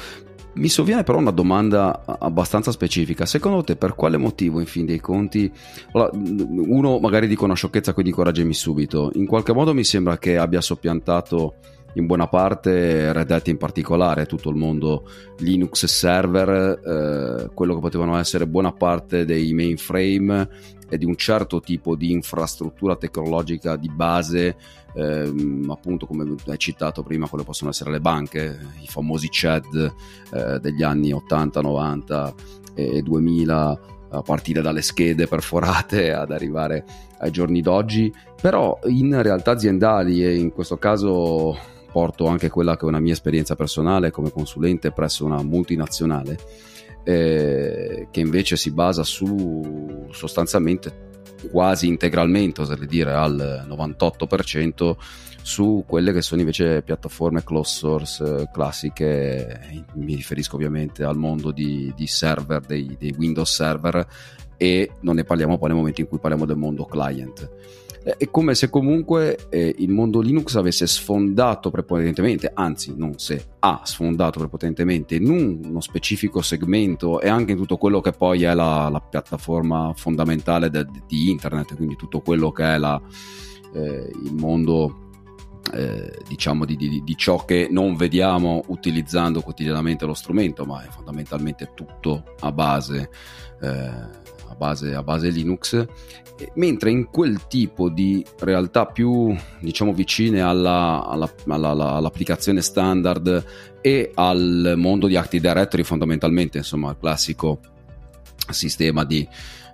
Mi 0.54 0.68
sovviene 0.68 1.04
però 1.04 1.18
una 1.18 1.32
domanda 1.32 2.04
abbastanza 2.06 2.72
specifica. 2.72 3.26
Secondo 3.26 3.64
te, 3.64 3.78
per 3.78 3.96
quale 3.96 4.18
motivo, 4.18 4.60
in 4.60 4.66
fin 4.66 4.86
dei 4.86 5.00
conti, 5.00 5.50
uno 5.94 7.00
magari 7.00 7.28
dico 7.28 7.46
una 7.46 7.56
sciocchezza, 7.56 7.94
quindi 7.94 8.12
coraggiami 8.12 8.54
subito. 8.54 9.10
In 9.14 9.26
qualche 9.26 9.54
modo 9.54 9.74
mi 9.74 9.86
sembra 9.86 10.18
che 10.18 10.38
abbia 10.38 10.60
soppiantato 10.60 11.56
in 11.94 12.06
buona 12.06 12.28
parte 12.28 13.12
Red 13.12 13.32
Hat 13.32 13.48
in 13.48 13.58
particolare, 13.58 14.26
tutto 14.26 14.50
il 14.50 14.56
mondo 14.56 15.08
Linux 15.40 15.86
server, 15.86 16.50
eh, 16.50 17.50
quello 17.54 17.76
che 17.76 17.82
potevano 17.82 18.18
essere 18.18 18.48
buona 18.48 18.72
parte 18.72 19.26
dei 19.26 19.54
mainframe 19.54 20.50
e 20.90 20.98
di 20.98 21.06
un 21.06 21.16
certo 21.16 21.62
tipo 21.62 21.96
di 21.96 22.12
infrastruttura 22.12 22.98
tecnologica 22.98 23.78
di 23.78 23.90
base, 23.90 24.58
ehm, 24.94 25.70
appunto 25.70 26.06
come 26.06 26.36
hai 26.48 26.58
citato 26.58 27.02
prima, 27.02 27.30
quello 27.30 27.46
possono 27.46 27.70
essere 27.70 27.92
le 27.92 28.02
banche, 28.02 28.60
i 28.82 28.88
famosi 28.88 29.30
CHED 29.30 29.94
eh, 30.34 30.60
degli 30.60 30.84
anni 30.84 31.14
80, 31.14 31.62
90 31.62 32.34
e 32.74 33.02
2000 33.02 33.80
a 34.14 34.22
partire 34.22 34.62
dalle 34.62 34.82
schede 34.82 35.28
perforate 35.28 36.12
ad 36.14 36.32
arrivare 36.32 36.84
ai 37.20 37.32
giorni 37.32 37.62
d'oggi, 37.62 38.14
però 38.42 38.78
in 38.86 39.22
realtà 39.22 39.52
aziendali 39.52 40.26
e 40.26 40.36
in 40.36 40.52
questo 40.52 40.78
caso 40.78 41.58
porto 41.92 42.28
anche 42.28 42.50
quella 42.50 42.76
che 42.76 42.86
è 42.86 42.88
una 42.88 43.00
mia 43.00 43.14
esperienza 43.14 43.56
personale 43.56 44.12
come 44.12 44.32
consulente 44.32 44.92
presso 44.92 45.26
una 45.26 45.42
multinazionale 45.44 46.38
eh, 47.04 48.08
che 48.12 48.20
invece 48.20 48.56
si 48.56 48.72
basa 48.72 49.04
su 49.04 50.08
sostanzialmente 50.12 51.10
quasi 51.50 51.88
integralmente, 51.88 52.62
oserei 52.62 52.88
dire 52.88 53.14
al 53.14 53.66
98%, 53.68 54.96
su 55.42 55.84
quelle 55.88 56.14
che 56.14 56.22
sono 56.22 56.42
invece 56.42 56.84
piattaforme 56.84 57.44
closed 57.44 57.76
source 57.76 58.24
eh, 58.24 58.50
classiche, 58.52 59.84
mi 59.96 60.16
riferisco 60.16 60.56
ovviamente 60.56 61.04
al 61.04 61.18
mondo 61.18 61.52
di, 61.52 61.92
di 61.96 62.06
server, 62.06 62.62
dei, 62.62 62.96
dei 63.00 63.16
Windows 63.18 63.52
server 63.52 64.06
e 64.56 64.92
non 65.00 65.16
ne 65.16 65.24
parliamo 65.24 65.58
poi 65.58 65.70
nel 65.70 65.78
momento 65.78 66.02
in 66.02 66.08
cui 66.08 66.20
parliamo 66.20 66.46
del 66.46 66.58
mondo 66.58 66.86
client. 66.86 67.50
È 68.04 68.30
come 68.32 68.56
se 68.56 68.70
comunque 68.70 69.48
eh, 69.50 69.76
il 69.78 69.90
mondo 69.90 70.22
Linux 70.22 70.56
avesse 70.56 70.88
sfondato 70.88 71.70
prepotentemente, 71.70 72.52
anzi 72.52 72.94
non 72.98 73.20
se 73.20 73.46
ha 73.60 73.82
sfondato 73.84 74.40
prepotentemente 74.40 75.16
in 75.16 75.30
uno 75.30 75.82
specifico 75.82 76.42
segmento 76.42 77.22
e 77.22 77.30
anche 77.30 77.52
in 77.52 77.58
tutto 77.58 77.78
quello 77.78 78.02
che 78.02 78.12
poi 78.12 78.44
è 78.44 78.54
la, 78.56 78.90
la 78.90 79.02
piattaforma 79.02 79.94
fondamentale 79.96 80.72
de, 80.72 80.88
di 81.06 81.30
internet, 81.30 81.76
quindi 81.76 81.96
tutto 81.96 82.22
quello 82.22 82.52
che 82.52 82.74
è 82.74 82.78
la, 82.80 83.00
eh, 83.74 84.12
il 84.24 84.34
mondo 84.34 85.10
eh, 85.74 86.20
diciamo 86.28 86.66
di, 86.66 86.76
di, 86.76 87.04
di, 87.04 87.16
ciò 87.16 87.46
che 87.46 87.68
non 87.70 87.96
vediamo 87.96 88.64
utilizzando 88.68 89.42
quotidianamente 89.42 90.06
lo 90.06 90.14
strumento, 90.14 90.66
ma 90.66 90.84
è 90.84 90.90
fondamentalmente 90.90 91.72
tutto 91.76 92.24
a 92.40 92.52
base, 92.52 93.10
eh, 93.62 93.92
base, 94.62 94.94
a 94.94 95.02
base 95.02 95.30
Linux. 95.30 95.86
mentre 96.56 96.90
in 96.90 97.06
quel 97.06 97.48
tipo 97.48 97.90
di 97.90 98.26
realtà 98.40 98.86
più 98.86 99.36
diciamo 99.60 99.94
vicine 99.94 100.42
alla, 100.42 101.06
alla, 101.08 101.32
alla, 101.48 101.94
all'applicazione 101.94 102.62
standard 102.62 103.46
e 103.82 104.12
al 104.16 104.74
mondo 104.78 105.08
di 105.08 105.16
Active 105.16 105.48
Directory 105.48 105.84
fondamentalmente 105.84 106.58
insomma 106.60 106.92
il 106.92 106.98
classico 107.00 107.60
sistema 108.50 109.04
di 109.04 109.28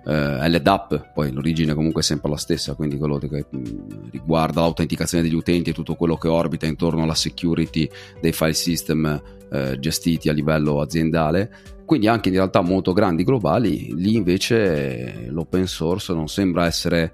eh, 0.08 0.48
LDAP, 0.48 1.12
poi 1.12 1.30
l'origine 1.30 1.74
comunque 1.74 2.00
è 2.00 2.04
sempre 2.04 2.30
la 2.30 2.38
stessa, 2.38 2.74
quindi 2.74 2.96
quello 2.96 3.18
che 3.18 3.44
mm, 3.54 4.10
riguarda 4.10 4.62
l'autenticazione 4.62 5.22
degli 5.22 5.34
utenti 5.34 5.70
e 5.70 5.74
tutto 5.74 5.96
quello 5.96 6.16
che 6.16 6.28
orbita 6.28 6.64
intorno 6.64 7.02
alla 7.02 7.14
security 7.14 7.88
dei 8.18 8.32
file 8.32 8.54
system 8.54 9.22
eh, 9.50 9.78
gestiti 9.78 10.30
a 10.30 10.32
livello 10.32 10.80
aziendale. 10.80 11.50
Quindi 11.84 12.08
anche 12.08 12.30
in 12.30 12.36
realtà 12.36 12.62
molto 12.62 12.94
grandi 12.94 13.22
globali, 13.22 13.94
lì 13.94 14.14
invece 14.14 15.26
l'open 15.28 15.66
source 15.66 16.14
non 16.14 16.28
sembra 16.28 16.64
essere, 16.64 17.12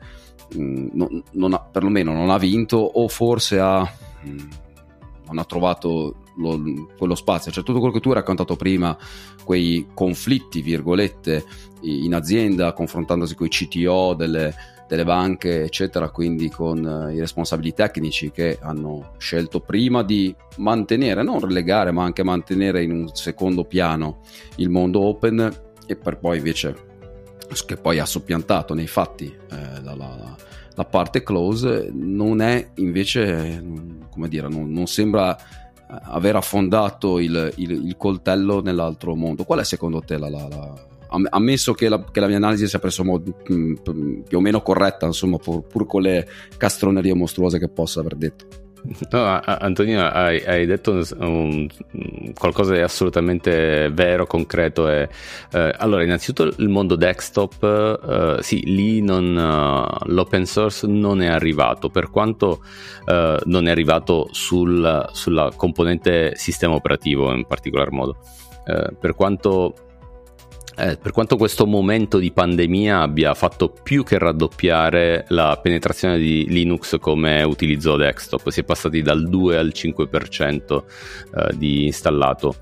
mh, 0.54 0.62
mm, 0.62 0.86
non, 0.92 1.22
non 1.32 1.52
ha, 1.52 1.58
perlomeno 1.60 2.12
non 2.12 2.30
ha 2.30 2.38
vinto 2.38 2.76
o 2.76 3.08
forse 3.08 3.58
ha, 3.58 3.80
mh, 3.80 4.30
mm, 4.30 4.38
non 5.26 5.38
ha 5.38 5.44
trovato 5.44 6.23
lo, 6.36 6.60
quello 6.96 7.14
spazio, 7.14 7.50
cioè 7.50 7.64
tutto 7.64 7.78
quello 7.78 7.94
che 7.94 8.00
tu 8.00 8.08
hai 8.08 8.16
raccontato 8.16 8.56
prima, 8.56 8.96
quei 9.44 9.86
conflitti, 9.94 10.62
virgolette, 10.62 11.44
in 11.82 12.14
azienda, 12.14 12.72
confrontandosi 12.72 13.34
con 13.34 13.46
i 13.46 13.50
CTO 13.50 14.14
delle, 14.14 14.54
delle 14.88 15.04
banche, 15.04 15.62
eccetera, 15.62 16.10
quindi 16.10 16.48
con 16.50 17.08
eh, 17.08 17.14
i 17.14 17.18
responsabili 17.18 17.72
tecnici 17.72 18.30
che 18.30 18.58
hanno 18.60 19.12
scelto 19.18 19.60
prima 19.60 20.02
di 20.02 20.34
mantenere, 20.56 21.22
non 21.22 21.40
relegare, 21.40 21.90
ma 21.90 22.04
anche 22.04 22.22
mantenere 22.22 22.82
in 22.82 22.92
un 22.92 23.08
secondo 23.14 23.64
piano 23.64 24.20
il 24.56 24.70
mondo 24.70 25.00
open 25.00 25.62
e 25.86 25.96
per 25.96 26.18
poi 26.18 26.38
invece 26.38 26.92
che 27.66 27.76
poi 27.76 27.98
ha 27.98 28.06
soppiantato 28.06 28.74
nei 28.74 28.86
fatti 28.86 29.26
eh, 29.26 29.82
la, 29.82 29.94
la, 29.94 30.36
la, 30.74 30.84
parte 30.84 31.22
close 31.22 31.90
non 31.92 32.40
è 32.40 32.70
invece 32.76 33.62
come 34.10 34.28
dire 34.28 34.48
non, 34.48 34.72
non 34.72 34.86
sembra 34.86 35.36
aver 35.86 36.36
affondato 36.36 37.18
il, 37.18 37.52
il, 37.56 37.70
il, 37.70 37.96
coltello 37.96 38.62
nell'altro 38.62 39.14
mondo. 39.14 39.44
Qual 39.44 39.60
è 39.60 39.64
secondo 39.64 40.00
te 40.00 40.18
la, 40.18 40.28
la, 40.28 40.48
la 40.48 40.74
ammesso 41.30 41.72
che 41.74 41.88
la, 41.88 42.02
che 42.10 42.20
la, 42.20 42.26
mia 42.26 42.36
analisi 42.36 42.66
sia 42.66 42.78
preso 42.78 43.04
mod, 43.04 43.32
mm, 43.52 44.20
più 44.26 44.38
o 44.38 44.40
meno 44.40 44.62
corretta, 44.62 45.06
insomma, 45.06 45.36
pur, 45.36 45.62
pur, 45.62 45.86
con 45.86 46.02
le 46.02 46.26
castronerie 46.56 47.14
mostruose 47.14 47.58
che 47.58 47.68
possa 47.68 48.00
aver 48.00 48.16
detto. 48.16 48.63
No, 49.10 49.40
Antonino, 49.42 50.06
hai, 50.06 50.44
hai 50.44 50.66
detto 50.66 50.92
un, 50.92 51.02
un, 51.18 52.32
qualcosa 52.34 52.74
di 52.74 52.80
assolutamente 52.80 53.88
vero, 53.90 54.26
concreto. 54.26 54.90
E, 54.90 55.08
eh, 55.52 55.74
allora, 55.78 56.02
innanzitutto 56.02 56.54
il 56.58 56.68
mondo 56.68 56.94
desktop, 56.94 58.36
eh, 58.38 58.42
sì, 58.42 58.62
lì 58.66 59.00
non, 59.00 59.36
uh, 59.36 60.10
l'open 60.12 60.44
source 60.44 60.86
non 60.86 61.22
è 61.22 61.28
arrivato, 61.28 61.88
per 61.88 62.10
quanto 62.10 62.62
uh, 63.06 63.36
non 63.44 63.66
è 63.66 63.70
arrivato 63.70 64.28
sul, 64.32 65.08
sulla 65.12 65.50
componente 65.56 66.32
sistema 66.36 66.74
operativo 66.74 67.32
in 67.32 67.46
particolar 67.46 67.90
modo. 67.90 68.18
Uh, 68.66 68.94
per 68.98 69.14
quanto 69.14 69.74
eh, 70.76 70.96
per 70.96 71.12
quanto 71.12 71.36
questo 71.36 71.66
momento 71.66 72.18
di 72.18 72.32
pandemia 72.32 73.00
abbia 73.00 73.34
fatto 73.34 73.68
più 73.68 74.02
che 74.02 74.18
raddoppiare 74.18 75.24
la 75.28 75.58
penetrazione 75.62 76.18
di 76.18 76.46
Linux 76.48 76.98
come 76.98 77.42
utilizzo 77.42 77.96
desktop, 77.96 78.48
si 78.48 78.60
è 78.60 78.64
passati 78.64 79.00
dal 79.00 79.28
2 79.28 79.56
al 79.56 79.72
5% 79.74 80.82
eh, 80.82 81.56
di 81.56 81.86
installato. 81.86 82.56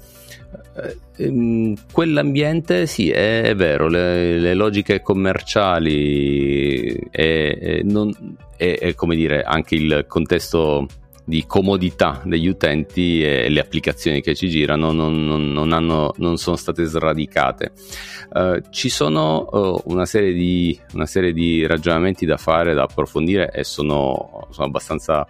Eh, 0.77 1.25
ehm, 1.25 1.75
quell'ambiente 1.90 2.87
sì, 2.87 3.11
è, 3.11 3.42
è 3.42 3.55
vero, 3.55 3.88
le, 3.88 4.38
le, 4.38 4.55
logiche 4.55 5.01
commerciali 5.01 6.94
e, 7.11 7.59
e, 7.61 7.81
non, 7.85 8.12
e, 8.57 8.79
e 8.81 8.94
come 8.94 9.16
dire, 9.16 9.42
anche 9.42 9.75
il 9.75 10.05
contesto 10.07 10.87
di 11.24 11.46
comodità 11.46 12.20
degli 12.24 12.48
utenti 12.48 13.22
e 13.22 13.48
le 13.48 13.61
applicazioni 13.61 14.20
che 14.20 14.35
ci 14.35 14.48
girano 14.48 14.92
non, 14.92 15.24
non, 15.24 15.52
non, 15.52 15.72
hanno, 15.72 16.12
non 16.16 16.37
sono 16.37 16.56
state 16.56 16.85
sradicate. 16.85 17.72
Uh, 18.32 18.61
ci 18.70 18.88
sono 18.88 19.48
uh, 19.50 19.82
una, 19.92 20.04
serie 20.04 20.32
di, 20.32 20.78
una, 20.94 21.06
serie 21.06 21.32
di, 21.32 21.66
ragionamenti 21.66 22.26
da 22.26 22.37
fare, 22.37 22.74
da 22.74 22.82
approfondire 22.82 23.50
e 23.52 23.64
sono, 23.64 24.48
sono 24.50 24.66
abbastanza... 24.66 25.26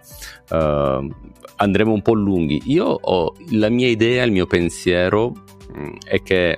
Uh, 0.49 1.07
andremo 1.57 1.93
un 1.93 2.01
po' 2.01 2.13
lunghi. 2.13 2.61
Io 2.65 2.85
ho 2.85 3.35
la 3.51 3.69
mia 3.69 3.87
idea, 3.87 4.23
il 4.23 4.31
mio 4.31 4.47
pensiero 4.47 5.29
mh, 5.29 5.81
mm, 5.81 5.95
è 6.05 6.21
che 6.23 6.57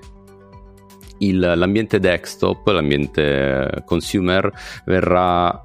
il, 1.20 1.40
l'ambiente 1.40 2.00
desktop, 2.00 2.68
l'ambiente 2.68 3.84
consumer 3.86 4.52
verrà 4.86 5.64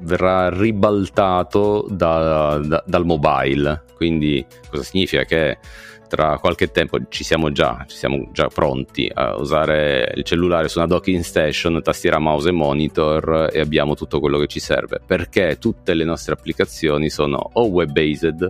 verrà 0.00 0.48
ribaltato 0.50 1.86
da, 1.88 2.58
da, 2.58 2.82
dal 2.86 3.04
mobile. 3.04 3.84
Quindi 3.94 4.44
cosa 4.68 4.82
significa? 4.82 5.24
Che 5.24 5.58
tra 6.06 6.38
qualche 6.38 6.70
tempo 6.70 6.98
ci 7.08 7.24
siamo 7.24 7.50
già, 7.52 7.84
ci 7.88 7.96
siamo 7.96 8.28
già 8.32 8.48
pronti 8.48 9.10
a 9.12 9.36
usare 9.36 10.12
il 10.14 10.22
cellulare 10.22 10.68
su 10.68 10.78
una 10.78 10.86
docking 10.86 11.22
station, 11.22 11.82
tastiera, 11.82 12.18
mouse 12.18 12.48
e 12.48 12.52
monitor 12.52 13.50
e 13.52 13.60
abbiamo 13.60 13.94
tutto 13.94 14.20
quello 14.20 14.38
che 14.38 14.46
ci 14.46 14.60
serve 14.60 15.00
perché 15.04 15.58
tutte 15.58 15.94
le 15.94 16.04
nostre 16.04 16.34
applicazioni 16.34 17.10
sono 17.10 17.50
o 17.54 17.66
web 17.66 17.90
based 17.90 18.46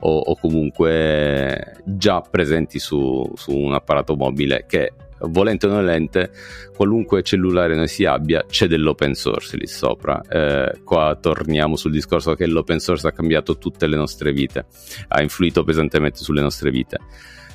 o, 0.00 0.18
o 0.18 0.36
comunque 0.36 1.76
già 1.84 2.20
presenti 2.20 2.78
su, 2.78 3.30
su 3.34 3.54
un 3.54 3.72
apparato 3.72 4.14
mobile 4.14 4.64
che 4.66 4.92
volente 5.28 5.66
o 5.66 5.70
nolente, 5.70 6.30
qualunque 6.74 7.22
cellulare 7.22 7.74
noi 7.74 7.88
si 7.88 8.04
abbia, 8.04 8.44
c'è 8.48 8.66
dell'open 8.66 9.14
source 9.14 9.56
lì 9.56 9.66
sopra. 9.66 10.20
Eh, 10.28 10.80
qua 10.84 11.16
torniamo 11.20 11.76
sul 11.76 11.92
discorso 11.92 12.34
che 12.34 12.46
l'open 12.46 12.78
source 12.78 13.08
ha 13.08 13.12
cambiato 13.12 13.58
tutte 13.58 13.86
le 13.86 13.96
nostre 13.96 14.32
vite, 14.32 14.66
ha 15.08 15.22
influito 15.22 15.64
pesantemente 15.64 16.18
sulle 16.18 16.40
nostre 16.40 16.70
vite. 16.70 16.98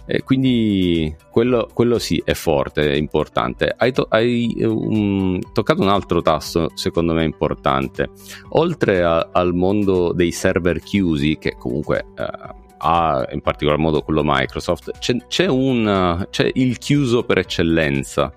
E 0.09 0.23
quindi 0.23 1.13
quello, 1.29 1.69
quello, 1.73 1.99
sì 1.99 2.21
è 2.23 2.33
forte, 2.33 2.93
è 2.93 2.95
importante. 2.95 3.73
Hai, 3.75 3.91
to- 3.91 4.07
hai 4.09 4.55
um, 4.61 5.37
toccato 5.51 5.81
un 5.81 5.89
altro 5.89 6.21
tasto, 6.21 6.71
secondo 6.75 7.11
me 7.13 7.25
importante. 7.25 8.11
Oltre 8.51 9.03
a- 9.03 9.31
al 9.33 9.53
mondo 9.53 10.13
dei 10.13 10.31
server 10.31 10.79
chiusi, 10.79 11.37
che 11.37 11.55
comunque 11.57 12.05
uh, 12.15 12.66
ha 12.77 13.27
in 13.31 13.41
particolar 13.41 13.79
modo 13.79 14.01
quello 14.01 14.21
Microsoft, 14.23 14.97
c'è, 14.99 15.15
c'è, 15.27 15.47
un, 15.47 16.25
c'è 16.29 16.49
il 16.53 16.77
chiuso 16.77 17.23
per 17.23 17.39
eccellenza, 17.39 18.33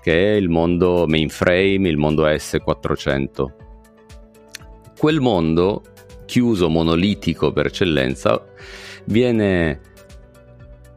che 0.00 0.34
è 0.34 0.36
il 0.36 0.48
mondo 0.48 1.06
mainframe, 1.06 1.88
il 1.88 1.96
mondo 1.96 2.26
S400. 2.26 3.52
Quel 4.96 5.20
mondo 5.20 5.82
chiuso, 6.26 6.68
monolitico 6.68 7.52
per 7.52 7.66
eccellenza, 7.66 8.44
viene 9.06 9.80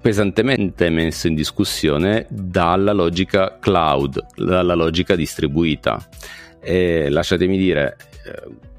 pesantemente 0.02 0.90
messo 0.90 1.28
in 1.28 1.34
discussione 1.34 2.28
dalla 2.30 2.94
logica 2.94 3.58
cloud, 3.60 4.24
dalla 4.36 4.76
logica 4.76 5.16
distribuita. 5.16 5.98
E 6.62 7.10
lasciatemi 7.10 7.58
dire, 7.58 7.98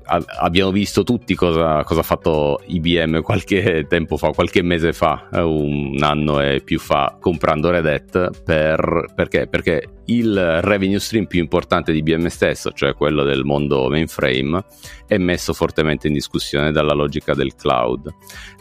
eh, 0.09 0.25
abbiamo 0.38 0.71
visto 0.71 1.03
tutti 1.03 1.35
cosa, 1.35 1.83
cosa, 1.85 2.01
ha 2.01 2.05
fatto 2.05 2.61
IBM 2.66 3.23
qualche 3.23 3.87
tempo 3.88 4.16
fa, 4.16 4.31
qualche 4.31 4.62
mese 4.62 4.92
fa, 4.92 5.29
eh, 5.33 5.40
un 5.40 5.99
anno 6.01 6.40
e 6.40 6.61
più 6.62 6.79
fa, 6.79 7.16
comprando 7.21 7.71
Red 7.71 7.87
Hat. 7.87 8.42
Per, 8.42 9.12
perché? 9.14 9.47
Perché 9.49 9.90
il 10.07 10.61
revenue 10.62 11.01
stream 11.01 11.27
più 11.27 11.40
importante 11.40 11.92
di 11.92 11.99
IBM 11.99 12.27
stesso, 12.27 12.71
cioè 12.73 12.95
quello 12.95 13.25
del 13.25 13.45
mondo 13.45 13.88
mainframe, 13.88 14.64
è 15.07 15.19
messo 15.19 15.53
fortemente 15.53 16.07
in 16.07 16.12
discussione 16.12 16.71
dalla 16.73 16.95
logica 16.95 17.35
del 17.35 17.55
cloud. 17.55 18.09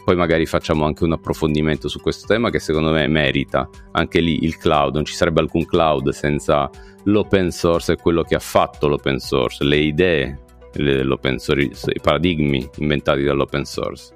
Poi 0.04 0.16
magari 0.16 0.46
facciamo 0.46 0.84
anche 0.84 1.04
un 1.04 1.12
approfondimento 1.12 1.88
su 1.88 2.00
questo 2.00 2.26
tema 2.26 2.50
che 2.50 2.58
secondo 2.58 2.90
me 2.90 3.06
merita. 3.06 3.68
Anche 3.92 4.20
lì 4.20 4.44
il 4.44 4.56
cloud, 4.56 4.94
non 4.94 5.04
ci 5.04 5.14
sarebbe 5.14 5.40
alcun 5.40 5.64
cloud 5.64 6.10
senza 6.10 6.68
l'open 7.04 7.50
source 7.50 7.92
e 7.92 7.96
quello 7.96 8.22
che 8.22 8.34
ha 8.34 8.40
fatto 8.40 8.88
l'open 8.88 9.18
source, 9.18 9.64
le 9.64 9.76
idee 9.76 10.40
source, 11.38 11.90
i 11.92 12.00
paradigmi 12.00 12.68
inventati 12.78 13.22
dall'open 13.22 13.64
source. 13.64 14.14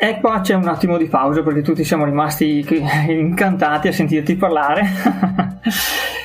E 0.00 0.20
qua 0.20 0.40
c'è 0.40 0.54
un 0.54 0.68
attimo 0.68 0.96
di 0.96 1.06
pausa 1.06 1.42
perché 1.42 1.60
tutti 1.60 1.82
siamo 1.82 2.04
rimasti 2.04 2.64
incantati 3.08 3.88
a 3.88 3.92
sentirti 3.92 4.36
parlare. 4.36 4.82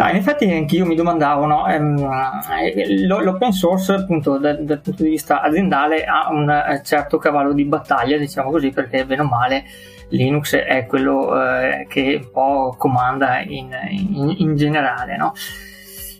No, 0.00 0.08
in 0.08 0.16
effetti 0.16 0.50
anch'io 0.50 0.86
mi 0.86 0.94
domandavo, 0.94 1.44
no, 1.44 1.66
ehm, 1.68 3.06
l'open 3.06 3.52
source 3.52 3.92
appunto 3.92 4.38
dal, 4.38 4.64
dal, 4.64 4.80
punto 4.80 5.02
di 5.02 5.10
vista 5.10 5.42
aziendale 5.42 6.04
ha 6.04 6.30
un 6.30 6.48
eh, 6.48 6.80
certo 6.82 7.18
cavallo 7.18 7.52
di 7.52 7.66
battaglia, 7.66 8.16
diciamo 8.16 8.50
così, 8.50 8.70
perché 8.70 9.04
bene 9.04 9.20
o 9.20 9.26
male 9.26 9.64
Linux 10.10 10.56
è 10.56 10.86
quello 10.86 11.40
eh, 11.42 11.86
che 11.88 12.20
un 12.22 12.30
po' 12.30 12.74
comanda 12.78 13.40
in, 13.40 13.70
in, 13.90 14.34
in 14.38 14.56
generale, 14.56 15.16
no? 15.16 15.32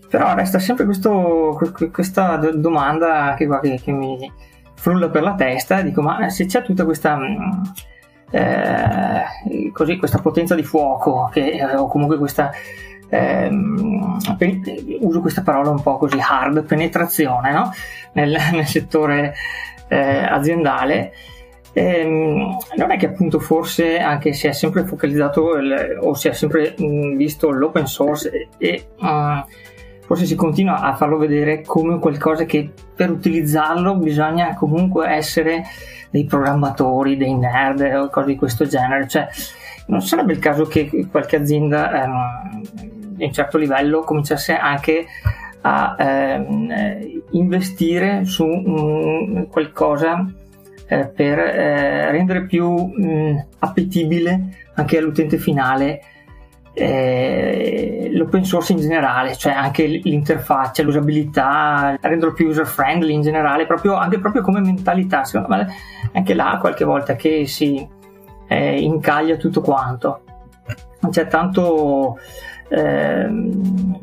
Però 0.08 0.34
resta 0.34 0.58
sempre 0.58 0.84
questo, 0.84 1.58
questa 1.92 2.36
domanda 2.36 3.34
che, 3.36 3.48
che, 3.60 3.80
che, 3.82 3.92
mi 3.92 4.32
frulla 4.74 5.08
per 5.08 5.22
la 5.22 5.34
testa, 5.34 5.82
dico 5.82 6.02
ma 6.02 6.28
se 6.30 6.46
c'è 6.46 6.62
tutta 6.62 6.84
questa... 6.84 7.16
Mm, 7.16 7.62
eh, 8.32 9.70
così, 9.72 9.96
questa 9.96 10.18
potenza 10.18 10.54
di 10.54 10.62
fuoco 10.62 11.28
che, 11.32 11.50
eh, 11.50 11.74
o 11.74 11.88
comunque 11.88 12.16
questa 12.16 12.52
ehm, 13.10 14.18
uso 15.00 15.20
questa 15.20 15.42
parola 15.42 15.70
un 15.70 15.82
po' 15.82 15.98
così 15.98 16.18
hard, 16.20 16.64
penetrazione 16.64 17.52
no? 17.52 17.72
nel, 18.12 18.36
nel, 18.52 18.66
settore 18.66 19.34
eh, 19.88 20.24
aziendale. 20.24 21.12
Ehm, 21.72 22.56
non 22.76 22.90
è 22.90 22.96
che 22.96 23.06
appunto 23.06 23.38
forse 23.38 23.98
anche 23.98 24.32
si 24.32 24.48
è 24.48 24.52
sempre 24.52 24.84
focalizzato 24.84 25.56
il, 25.56 25.98
o 26.00 26.14
si 26.14 26.28
è 26.28 26.32
sempre 26.32 26.74
mh, 26.76 27.16
visto 27.16 27.50
l'open 27.50 27.86
source 27.86 28.30
e, 28.30 28.48
e 28.58 28.86
uh, 28.98 29.44
forse 30.04 30.26
si 30.26 30.34
continua 30.34 30.80
a 30.80 30.94
farlo 30.96 31.16
vedere 31.16 31.62
come 31.62 32.00
qualcosa 32.00 32.44
che 32.44 32.70
per 32.94 33.10
utilizzarlo 33.10 33.94
bisogna 33.94 34.54
comunque 34.54 35.08
essere 35.08 35.62
dei 36.10 36.24
programmatori, 36.24 37.16
dei 37.16 37.34
nerd 37.34 37.80
o 37.94 38.10
cose 38.10 38.26
di 38.26 38.36
questo 38.36 38.66
genere. 38.66 39.06
Cioè, 39.06 39.28
non 39.86 40.02
sarebbe 40.02 40.32
il 40.32 40.40
caso 40.40 40.66
che 40.66 41.06
qualche 41.08 41.36
azienda 41.36 42.02
ehm, 42.02 42.62
di 43.20 43.24
un 43.24 43.32
certo 43.32 43.58
livello 43.58 44.00
cominciasse 44.00 44.56
anche 44.56 45.06
a 45.62 45.94
ehm, 45.98 47.22
investire 47.30 48.24
su 48.24 48.44
um, 48.44 49.46
qualcosa 49.48 50.26
eh, 50.90 51.06
per 51.06 51.38
eh, 51.38 52.10
rendere 52.10 52.46
più 52.46 52.68
mh, 52.68 53.46
appetibile 53.60 54.68
anche 54.74 54.98
all'utente 54.98 55.38
finale 55.38 56.00
eh, 56.72 58.10
l'open 58.12 58.44
source 58.44 58.72
in 58.72 58.78
generale, 58.78 59.36
cioè 59.36 59.52
anche 59.52 59.86
l'interfaccia, 59.86 60.82
l'usabilità, 60.82 61.96
renderlo 62.00 62.32
più 62.32 62.48
user 62.48 62.66
friendly 62.66 63.12
in 63.12 63.22
generale, 63.22 63.66
proprio, 63.66 63.94
anche 63.94 64.18
proprio 64.18 64.42
come 64.42 64.60
mentalità. 64.60 65.24
Secondo 65.24 65.56
me 65.56 65.68
anche 66.12 66.34
là 66.34 66.58
qualche 66.60 66.84
volta 66.84 67.14
che 67.16 67.46
si 67.46 67.86
eh, 68.48 68.80
incaglia 68.80 69.36
tutto 69.36 69.60
quanto. 69.60 70.22
C'è 71.08 71.26
tanto, 71.28 72.18
eh, 72.68 73.28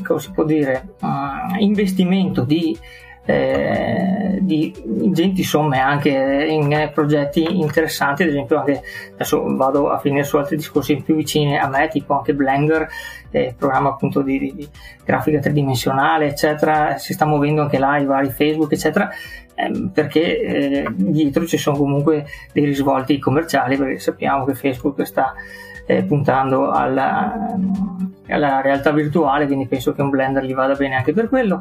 come 0.03 0.19
si 0.19 0.31
può 0.31 0.43
dire, 0.43 0.95
uh, 1.01 1.59
investimento 1.59 2.43
di 2.43 2.77
eh, 3.27 4.37
di 4.39 4.73
ingenti 4.85 5.43
somme 5.43 5.79
anche 5.79 6.09
in 6.09 6.71
eh, 6.71 6.89
progetti 6.93 7.59
interessanti, 7.59 8.23
ad 8.23 8.29
esempio 8.29 8.57
anche 8.57 8.81
adesso 9.13 9.43
vado 9.55 9.89
a 9.89 9.99
finire 9.99 10.23
su 10.23 10.37
altri 10.37 10.55
discorsi 10.55 10.95
più 11.01 11.15
vicini 11.15 11.57
a 11.57 11.67
me, 11.67 11.89
tipo 11.89 12.15
anche 12.15 12.33
Blender, 12.33 12.87
eh, 13.31 13.53
programma 13.57 13.89
appunto 13.89 14.21
di, 14.21 14.39
di, 14.39 14.55
di, 14.55 14.69
grafica 15.03 15.39
tridimensionale, 15.39 16.27
eccetera, 16.27 16.97
si 16.97 17.11
sta 17.11 17.25
muovendo 17.25 17.61
anche 17.61 17.77
là 17.77 17.97
i 17.97 18.05
vari 18.05 18.29
Facebook, 18.29 18.71
eccetera, 18.71 19.09
ehm, 19.55 19.89
perché 19.89 20.39
eh, 20.39 20.85
dietro 20.95 21.45
ci 21.45 21.57
sono 21.57 21.75
comunque 21.75 22.25
dei 22.53 22.63
risvolti 22.63 23.19
commerciali, 23.19 23.75
perché 23.75 23.99
sappiamo 23.99 24.45
che 24.45 24.55
Facebook 24.55 25.05
sta 25.05 25.33
eh, 25.85 26.03
puntando 26.03 26.71
alla, 26.71 27.57
alla 28.29 28.61
realtà 28.61 28.91
virtuale, 28.91 29.47
quindi 29.47 29.67
penso 29.67 29.91
che 29.91 30.01
un 30.01 30.09
Blender 30.09 30.45
gli 30.45 30.53
vada 30.53 30.75
bene 30.75 30.95
anche 30.95 31.11
per 31.11 31.27
quello. 31.27 31.59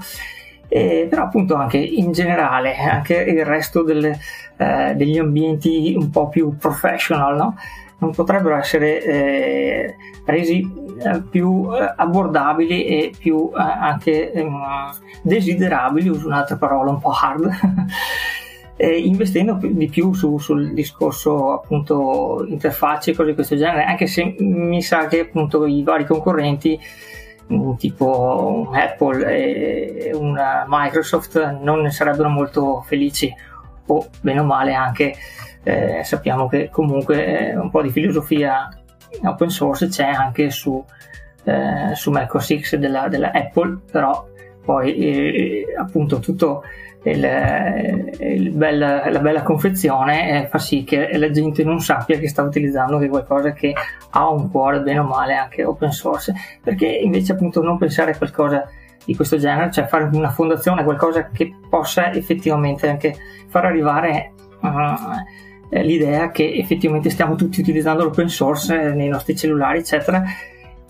Eh, 0.69 1.07
però 1.09 1.23
appunto 1.25 1.55
anche 1.55 1.79
in 1.79 2.13
generale, 2.13 2.77
anche 2.77 3.15
il 3.15 3.45
resto 3.45 3.83
delle, 3.83 4.19
eh, 4.57 4.95
degli 4.95 5.19
ambienti 5.19 5.95
un 5.97 6.11
po' 6.11 6.29
più 6.29 6.57
professional, 6.57 7.37
no? 7.37 7.55
non 7.99 8.13
potrebbero 8.13 8.57
essere 8.57 9.03
eh, 9.03 9.97
resi 10.25 10.61
eh, 10.99 11.23
più 11.23 11.69
eh, 11.73 11.95
abbordabili 11.97 12.85
e 12.85 13.13
più 13.17 13.51
eh, 13.55 13.61
anche 13.61 14.33
ehm, 14.33 14.91
desiderabili, 15.23 16.09
uso 16.09 16.27
un'altra 16.27 16.57
parola 16.57 16.91
un 16.91 16.99
po' 16.99 17.11
hard, 17.11 17.51
investendo 18.79 19.59
di 19.63 19.89
più 19.89 20.13
su, 20.13 20.37
sul 20.37 20.75
discorso 20.75 21.55
appunto 21.55 22.45
interfacce 22.47 23.13
e 23.13 23.15
cose 23.15 23.31
di 23.31 23.35
questo 23.35 23.57
genere, 23.57 23.85
anche 23.85 24.07
se 24.07 24.35
mi 24.39 24.83
sa 24.83 25.07
che 25.07 25.21
appunto 25.21 25.65
i 25.65 25.83
vari 25.83 26.05
concorrenti 26.05 26.79
tipo 27.79 28.71
Apple 28.73 29.25
e 29.27 30.11
una 30.15 30.65
Microsoft 30.67 31.59
non 31.61 31.83
ne 31.83 31.91
sarebbero 31.91 32.29
molto 32.29 32.83
felici 32.83 33.33
o 33.87 34.09
bene 34.21 34.41
o 34.41 34.45
male 34.45 34.75
anche 34.75 35.15
eh, 35.63 36.03
sappiamo 36.03 36.49
che 36.49 36.69
comunque 36.71 37.51
eh, 37.51 37.57
un 37.57 37.71
po' 37.71 37.83
di 37.83 37.91
filosofia 37.91 38.69
open 39.23 39.49
source 39.49 39.89
c'è 39.89 40.07
anche 40.07 40.51
su, 40.51 40.85
eh, 41.45 41.95
su 41.95 42.11
macOS 42.11 42.59
X 42.59 42.77
della, 42.77 43.09
della 43.09 43.31
Apple 43.33 43.79
però 43.91 44.27
poi 44.65 44.97
eh, 44.97 45.65
appunto 45.79 46.19
tutto 46.19 46.65
il, 47.11 48.15
il 48.19 48.51
bella, 48.51 49.09
la 49.11 49.21
bella 49.21 49.43
confezione 49.43 50.43
eh, 50.43 50.47
fa 50.49 50.59
sì 50.59 50.85
che 50.85 51.17
la 51.17 51.31
gente 51.31 51.63
non 51.63 51.81
sappia 51.81 52.19
che 52.19 52.29
sta 52.29 52.43
utilizzando 52.43 52.99
che 52.99 53.09
qualcosa 53.09 53.53
che 53.53 53.73
ha 54.11 54.29
un 54.29 54.51
cuore 54.51 54.81
bene 54.81 54.99
o 54.99 55.05
male 55.05 55.35
anche 55.35 55.65
open 55.65 55.93
source. 55.93 56.33
Perché 56.63 56.87
invece 56.87 57.33
appunto 57.33 57.63
non 57.63 57.79
pensare 57.79 58.13
a 58.13 58.17
qualcosa 58.17 58.69
di 59.05 59.15
questo 59.15 59.39
genere 59.39 59.71
cioè 59.71 59.87
fare 59.87 60.09
una 60.13 60.31
fondazione 60.31 60.83
qualcosa 60.83 61.29
che 61.29 61.55
possa 61.71 62.13
effettivamente 62.13 62.89
anche 62.89 63.15
far 63.47 63.65
arrivare 63.65 64.33
uh, 64.61 65.81
l'idea 65.81 66.33
che 66.33 66.55
effettivamente 66.55 67.09
stiamo 67.11 67.37
tutti 67.37 67.61
utilizzando 67.61 68.03
l'open 68.03 68.29
source 68.29 68.93
nei 68.95 69.09
nostri 69.09 69.37
cellulari 69.37 69.79
eccetera 69.79 70.25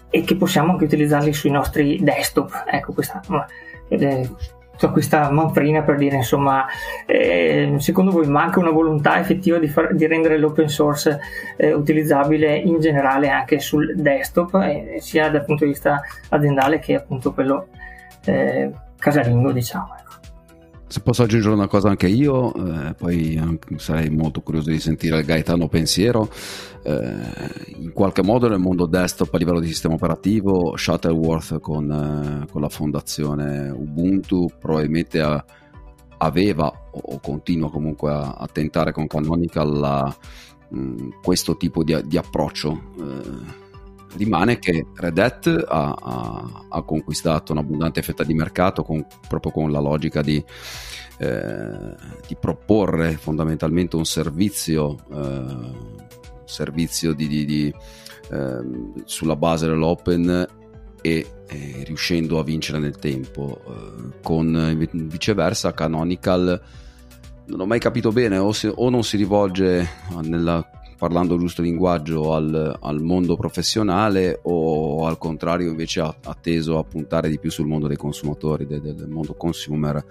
e 0.08 0.22
che 0.22 0.34
possiamo 0.36 0.72
anche 0.72 0.84
utilizzarli 0.84 1.32
sui 1.34 1.50
nostri 1.50 1.98
desktop. 2.02 2.64
Ecco 2.66 2.94
questa 2.94 3.20
eh, 3.88 4.30
tutta 4.76 4.92
questa 4.92 5.30
manfrina 5.30 5.82
per 5.82 5.96
dire 5.96 6.16
insomma 6.16 6.66
eh, 7.06 7.74
secondo 7.78 8.10
voi 8.10 8.26
manca 8.26 8.60
una 8.60 8.70
volontà 8.70 9.18
effettiva 9.18 9.58
di, 9.58 9.68
far, 9.68 9.94
di 9.94 10.06
rendere 10.06 10.38
l'open 10.38 10.68
source 10.68 11.18
eh, 11.56 11.72
utilizzabile 11.72 12.56
in 12.56 12.78
generale 12.78 13.30
anche 13.30 13.58
sul 13.58 13.94
desktop 13.96 14.54
eh, 14.56 14.96
sia 15.00 15.30
dal 15.30 15.44
punto 15.44 15.64
di 15.64 15.70
vista 15.70 16.02
aziendale 16.28 16.78
che 16.78 16.94
appunto 16.94 17.32
quello 17.32 17.68
eh, 18.24 18.70
casalingo 18.98 19.52
diciamo 19.52 19.94
ecco. 19.98 20.25
Se 20.96 21.02
posso 21.02 21.24
aggiungere 21.24 21.52
una 21.52 21.66
cosa 21.66 21.90
anche 21.90 22.08
io, 22.08 22.54
eh, 22.54 22.94
poi 22.94 23.38
sarei 23.76 24.08
molto 24.08 24.40
curioso 24.40 24.70
di 24.70 24.78
sentire 24.78 25.18
il 25.18 25.26
Gaetano 25.26 25.68
pensiero. 25.68 26.30
Eh, 26.82 27.74
in 27.80 27.92
qualche 27.92 28.22
modo 28.22 28.48
nel 28.48 28.60
mondo 28.60 28.86
desktop 28.86 29.34
a 29.34 29.36
livello 29.36 29.60
di 29.60 29.66
sistema 29.66 29.92
operativo, 29.92 30.74
Shuttleworth 30.74 31.60
con, 31.60 31.90
eh, 31.90 32.50
con 32.50 32.62
la 32.62 32.70
fondazione 32.70 33.68
Ubuntu 33.68 34.46
probabilmente 34.58 35.20
ha, 35.20 35.44
aveva 36.16 36.72
o 36.92 37.20
continua 37.20 37.70
comunque 37.70 38.10
a, 38.10 38.30
a 38.30 38.48
tentare 38.50 38.92
con 38.92 39.06
Canonical 39.06 39.78
la, 39.78 40.16
mh, 40.70 41.08
questo 41.22 41.58
tipo 41.58 41.84
di, 41.84 41.94
di 42.06 42.16
approccio 42.16 42.72
eh, 42.98 43.65
rimane 44.16 44.58
che 44.58 44.86
Red 44.94 45.18
Hat 45.18 45.64
ha, 45.68 45.94
ha, 45.98 46.66
ha 46.68 46.82
conquistato 46.82 47.52
un'abbondante 47.52 48.02
fetta 48.02 48.24
di 48.24 48.34
mercato 48.34 48.82
con, 48.82 49.06
proprio 49.28 49.52
con 49.52 49.70
la 49.70 49.80
logica 49.80 50.22
di, 50.22 50.42
eh, 51.18 51.94
di 52.26 52.36
proporre 52.38 53.16
fondamentalmente 53.16 53.96
un 53.96 54.04
servizio, 54.04 54.96
eh, 55.12 55.72
servizio 56.44 57.12
di, 57.12 57.28
di, 57.28 57.44
di, 57.44 57.74
eh, 58.30 58.64
sulla 59.04 59.36
base 59.36 59.66
dell'open 59.66 60.46
e 61.00 61.26
eh, 61.46 61.82
riuscendo 61.84 62.38
a 62.38 62.44
vincere 62.44 62.78
nel 62.78 62.98
tempo. 62.98 63.60
Eh, 63.66 64.20
con 64.22 64.88
viceversa 64.92 65.72
Canonical 65.72 66.62
non 67.46 67.60
ho 67.60 67.66
mai 67.66 67.78
capito 67.78 68.10
bene 68.10 68.38
o, 68.38 68.52
se, 68.52 68.72
o 68.74 68.90
non 68.90 69.04
si 69.04 69.16
rivolge 69.16 69.88
nella 70.22 70.68
parlando 70.96 71.36
giusto 71.38 71.62
linguaggio 71.62 72.34
al, 72.34 72.78
al, 72.80 73.02
mondo 73.02 73.36
professionale 73.36 74.40
o 74.42 75.06
al 75.06 75.18
contrario 75.18 75.70
invece 75.70 76.00
ha, 76.00 76.16
ha, 76.22 76.34
teso 76.34 76.78
a 76.78 76.84
puntare 76.84 77.28
di 77.28 77.38
più 77.38 77.50
sul 77.50 77.66
mondo 77.66 77.86
dei 77.86 77.96
consumatori, 77.96 78.66
del, 78.66 78.80
del 78.80 79.08
mondo 79.08 79.34
consumer 79.34 80.04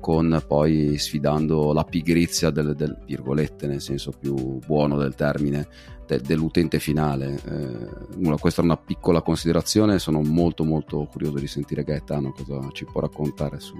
con 0.00 0.42
poi 0.46 0.96
sfidando 0.98 1.72
la 1.72 1.84
pigrizia 1.84 2.50
del, 2.50 2.74
del, 2.74 2.96
virgolette 3.04 3.66
nel 3.66 3.80
senso 3.80 4.12
più 4.18 4.58
buono 4.66 4.96
del 4.96 5.14
termine 5.14 5.68
de, 6.06 6.20
dell'utente 6.20 6.80
finale. 6.80 7.38
Eh, 7.44 8.36
questa 8.38 8.62
è 8.62 8.64
una 8.64 8.78
piccola 8.78 9.22
considerazione 9.22 9.98
sono 9.98 10.22
molto 10.22 10.64
molto 10.64 11.06
curioso 11.10 11.38
di 11.38 11.46
sentire 11.46 11.84
Gaetano 11.84 12.32
cosa 12.32 12.58
ci 12.72 12.84
può 12.84 13.00
raccontare 13.00 13.60
su 13.60 13.76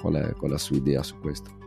qual 0.00 0.14
è, 0.14 0.32
qual 0.32 0.50
è 0.50 0.54
la 0.54 0.58
sua 0.58 0.76
idea 0.76 1.02
su 1.02 1.18
questo 1.20 1.64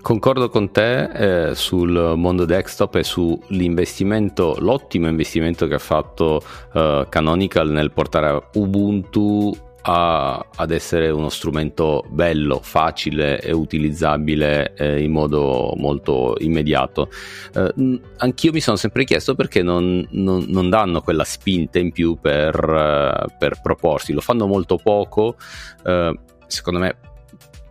Concordo 0.00 0.48
con 0.48 0.70
te 0.70 1.48
eh, 1.48 1.54
sul 1.56 2.14
mondo 2.16 2.44
desktop 2.44 2.94
e 2.94 3.02
sull'investimento, 3.02 4.56
l'ottimo 4.60 5.08
investimento 5.08 5.66
che 5.66 5.74
ha 5.74 5.80
fatto 5.80 6.40
eh, 6.72 7.06
Canonical 7.08 7.70
nel 7.70 7.90
portare 7.90 8.48
Ubuntu 8.54 9.52
a, 9.82 10.46
ad 10.54 10.70
essere 10.70 11.10
uno 11.10 11.28
strumento 11.28 12.04
bello, 12.08 12.60
facile 12.62 13.40
e 13.40 13.52
utilizzabile 13.52 14.74
eh, 14.74 15.02
in 15.02 15.10
modo 15.10 15.72
molto 15.76 16.36
immediato. 16.38 17.08
Eh, 17.52 18.00
anch'io 18.18 18.52
mi 18.52 18.60
sono 18.60 18.76
sempre 18.76 19.04
chiesto 19.04 19.34
perché 19.34 19.62
non, 19.62 20.06
non, 20.10 20.44
non 20.48 20.70
danno 20.70 21.00
quella 21.00 21.24
spinta 21.24 21.80
in 21.80 21.90
più 21.90 22.18
per, 22.20 22.54
eh, 22.54 23.34
per 23.36 23.60
proporsi, 23.60 24.12
lo 24.12 24.20
fanno 24.20 24.46
molto 24.46 24.76
poco. 24.76 25.36
Eh, 25.84 26.18
secondo 26.46 26.78
me 26.78 26.96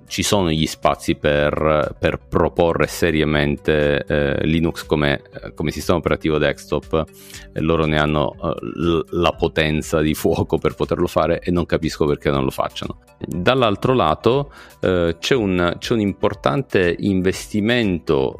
ci 0.07 0.23
sono 0.23 0.49
gli 0.49 0.65
spazi 0.65 1.15
per, 1.15 1.95
per 1.99 2.19
proporre 2.27 2.87
seriamente 2.87 4.05
eh, 4.05 4.45
Linux 4.45 4.85
come, 4.85 5.21
come, 5.53 5.71
sistema 5.71 5.97
operativo 5.97 6.37
desktop 6.37 7.05
e 7.53 7.59
loro 7.59 7.85
ne 7.85 7.97
hanno 7.97 8.35
l- 8.59 9.01
la 9.11 9.31
potenza 9.31 10.01
di 10.01 10.13
fuoco 10.13 10.57
per 10.57 10.75
poterlo 10.75 11.07
fare 11.07 11.39
e 11.39 11.51
non 11.51 11.65
capisco 11.65 12.05
perché 12.05 12.29
non 12.29 12.43
lo 12.43 12.51
facciano. 12.51 12.99
Dall'altro 13.17 13.93
lato 13.93 14.51
uh, 14.81 15.17
c'è, 15.17 15.35
un, 15.35 15.75
c'è, 15.77 15.93
un, 15.93 15.99
importante 15.99 16.95
investimento 16.99 18.35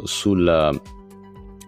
uh, 0.00 0.06
sul 0.06 0.80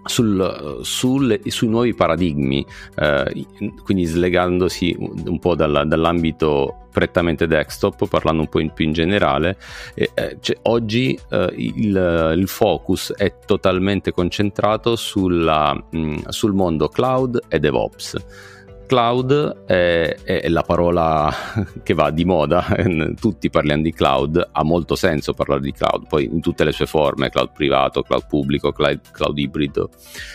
sul, 0.03 0.79
sul, 0.83 1.41
sui 1.45 1.69
nuovi 1.69 1.95
paradigmi, 1.95 2.65
eh, 2.97 3.47
quindi 3.85 4.05
slegandosi 4.05 4.97
un 4.99 5.39
po' 5.39 5.55
dalla, 5.55 5.85
dall'ambito 5.85 6.80
prettamente 6.91 7.47
desktop, 7.47 8.09
parlando 8.09 8.43
un 8.43 8.49
po' 8.49 8.61
in 8.61 8.73
più 8.73 8.85
in 8.85 8.93
generale, 8.93 9.57
eh, 9.95 10.37
cioè, 10.41 10.59
oggi 10.63 11.19
eh, 11.31 11.53
il, 11.57 12.35
il, 12.37 12.49
focus 12.49 13.13
è 13.15 13.35
totalmente 13.47 14.13
concentrato 14.13 14.97
sulla, 14.97 15.73
mh, 15.73 16.29
sul 16.29 16.53
mondo 16.53 16.89
cloud 16.89 17.41
e 17.49 17.59
DevOps 17.59 18.17
cloud 18.91 19.67
è, 19.67 20.17
è, 20.25 20.49
la 20.49 20.63
parola 20.63 21.33
che 21.85 21.95
va 21.95 22.11
di 22.11 22.25
moda, 22.25 22.67
tutti 23.21 23.49
parliamo 23.49 23.83
di 23.83 23.93
cloud, 23.93 24.49
ha 24.51 24.65
molto 24.65 24.97
senso 24.97 25.33
parlare 25.33 25.61
di 25.61 25.71
cloud, 25.71 26.09
poi 26.09 26.25
in 26.25 26.41
tutte 26.41 26.65
le 26.65 26.73
sue 26.73 26.87
forme, 26.87 27.31
cloud 27.31 27.53
privato, 27.53 28.03
cloud 28.03 28.27
pubblico, 28.27 28.73
cloud, 28.73 29.01
cloud 29.13 29.39
ibrido, 29.39 29.91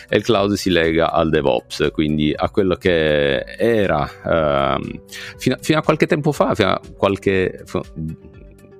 e 0.08 0.16
il 0.16 0.22
cloud 0.22 0.54
si 0.54 0.70
lega 0.70 1.12
al 1.12 1.28
DevOps, 1.28 1.90
quindi 1.92 2.32
a 2.34 2.48
quello 2.48 2.76
che 2.76 3.40
era 3.40 4.08
uh, 4.24 5.00
fino, 5.36 5.56
fino, 5.60 5.78
a 5.78 5.82
qualche 5.82 6.06
tempo 6.06 6.32
fa, 6.32 6.54
fino 6.54 6.70
a 6.70 6.80
qualche 6.96 7.62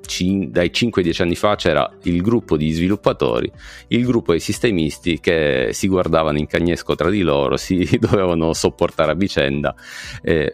cin- 0.07 0.51
dai 0.51 0.71
5-10 0.73 1.23
anni 1.23 1.35
fa 1.35 1.57
c'era 1.57 1.91
il 2.05 2.23
gruppo 2.23 2.57
di 2.57 2.71
sviluppatori, 2.71 3.51
il 3.89 4.05
gruppo 4.05 4.33
dei 4.33 4.41
sistemisti 4.41 5.21
che 5.21 5.71
si 5.73 5.89
guardavano 5.89 6.39
in 6.39 6.47
cagnesco 6.47 6.95
tra 6.95 7.11
di 7.11 7.23
loro, 7.23 7.57
si 7.59 7.99
dovevano 7.99 8.53
sopportare 8.53 9.13
a 9.13 9.15
vicenda. 9.15 9.75
Eh, 10.23 10.53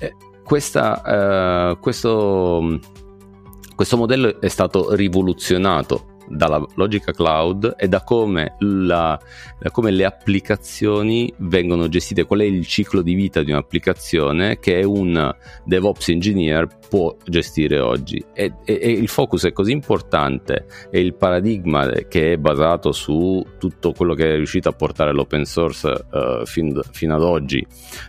eh, 0.00 0.16
questa, 0.44 1.72
eh, 1.72 1.78
questo, 1.78 2.80
questo 3.74 3.96
modello 3.96 4.40
è 4.40 4.48
stato 4.48 4.94
rivoluzionato 4.94 6.07
dalla 6.28 6.64
logica 6.74 7.12
cloud 7.12 7.74
e 7.76 7.88
da 7.88 8.02
come, 8.02 8.56
la, 8.60 9.18
da 9.58 9.70
come, 9.70 9.90
le 9.90 10.04
applicazioni 10.04 11.32
vengono 11.38 11.88
gestite, 11.88 12.24
qual 12.24 12.40
è 12.40 12.44
il 12.44 12.66
ciclo 12.66 13.02
di 13.02 13.14
vita 13.14 13.42
di 13.42 13.50
un'applicazione 13.50 14.58
che 14.58 14.82
un 14.84 15.34
DevOps 15.64 16.08
engineer 16.08 16.68
può 16.88 17.14
gestire 17.24 17.78
oggi. 17.80 18.22
E, 18.32 18.54
e, 18.64 18.78
e 18.80 18.90
il 18.90 19.08
focus 19.08 19.46
è 19.46 19.52
così 19.52 19.72
importante 19.72 20.66
e 20.90 21.00
il 21.00 21.14
paradigma 21.14 21.88
che 22.08 22.32
è 22.32 22.36
basato 22.36 22.92
su 22.92 23.44
tutto 23.58 23.92
quello 23.92 24.14
che 24.14 24.32
è 24.32 24.36
riuscito 24.36 24.68
a 24.68 24.72
portare 24.72 25.12
l'open 25.12 25.44
source 25.44 25.88
uh, 25.88 26.44
fin, 26.44 26.80
fino 26.92 27.14
ad 27.14 27.22
oggi 27.22 27.64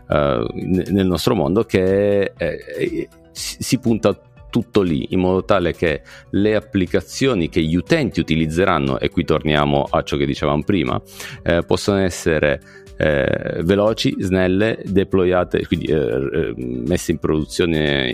uh, 0.09 0.45
nel 0.53 1.07
nostro 1.07 1.35
mondo 1.35 1.63
che 1.63 2.33
eh, 2.37 3.09
si 3.31 3.79
punta 3.79 4.19
tutto 4.49 4.81
lì 4.81 5.07
in 5.09 5.19
modo 5.19 5.43
tale 5.43 5.73
che 5.73 6.01
le 6.31 6.55
applicazioni 6.55 7.49
che 7.49 7.61
gli 7.61 7.75
utenti 7.75 8.19
utilizzeranno, 8.19 8.99
e 8.99 9.09
qui 9.09 9.23
torniamo 9.23 9.87
a 9.89 10.01
ciò 10.03 10.17
che 10.17 10.25
dicevamo 10.25 10.63
prima, 10.63 11.01
eh, 11.43 11.63
possono 11.65 11.99
essere 11.99 12.61
eh, 12.97 13.61
veloci, 13.63 14.15
snelle, 14.19 14.81
deployate, 14.83 15.65
quindi 15.65 15.85
eh, 15.85 15.95
eh 15.95 16.53
messe 16.57 17.11
in 17.11 17.19
produzione 17.19 18.13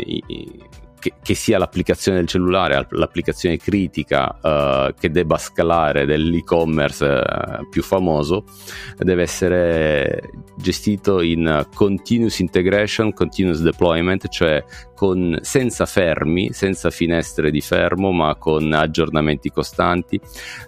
che, 1.06 1.14
che, 1.22 1.36
sia 1.36 1.60
l'applicazione 1.60 2.18
del 2.18 2.28
cellulare, 2.28 2.88
l'applicazione 2.90 3.58
critica 3.58 4.40
uh, 4.42 4.94
che 5.00 5.12
debba 5.12 5.38
scalare 5.38 6.06
dell'e-commerce 6.06 7.06
uh, 7.06 7.70
più 7.70 7.84
famoso, 7.84 8.46
deve 8.98 9.22
essere 9.22 10.32
gestito 10.58 11.22
in 11.22 11.68
continuous 11.76 12.40
integration, 12.40 13.14
continuous 13.14 13.62
deployment, 13.62 14.30
cioè 14.30 14.64
con, 14.96 15.38
senza 15.42 15.86
fermi, 15.86 16.52
senza 16.54 16.90
finestre 16.90 17.52
di 17.52 17.62
fermo, 17.62 18.12
ma 18.12 18.36
con 18.36 18.74
aggiornamenti 18.74 19.52
costanti. 19.52 20.20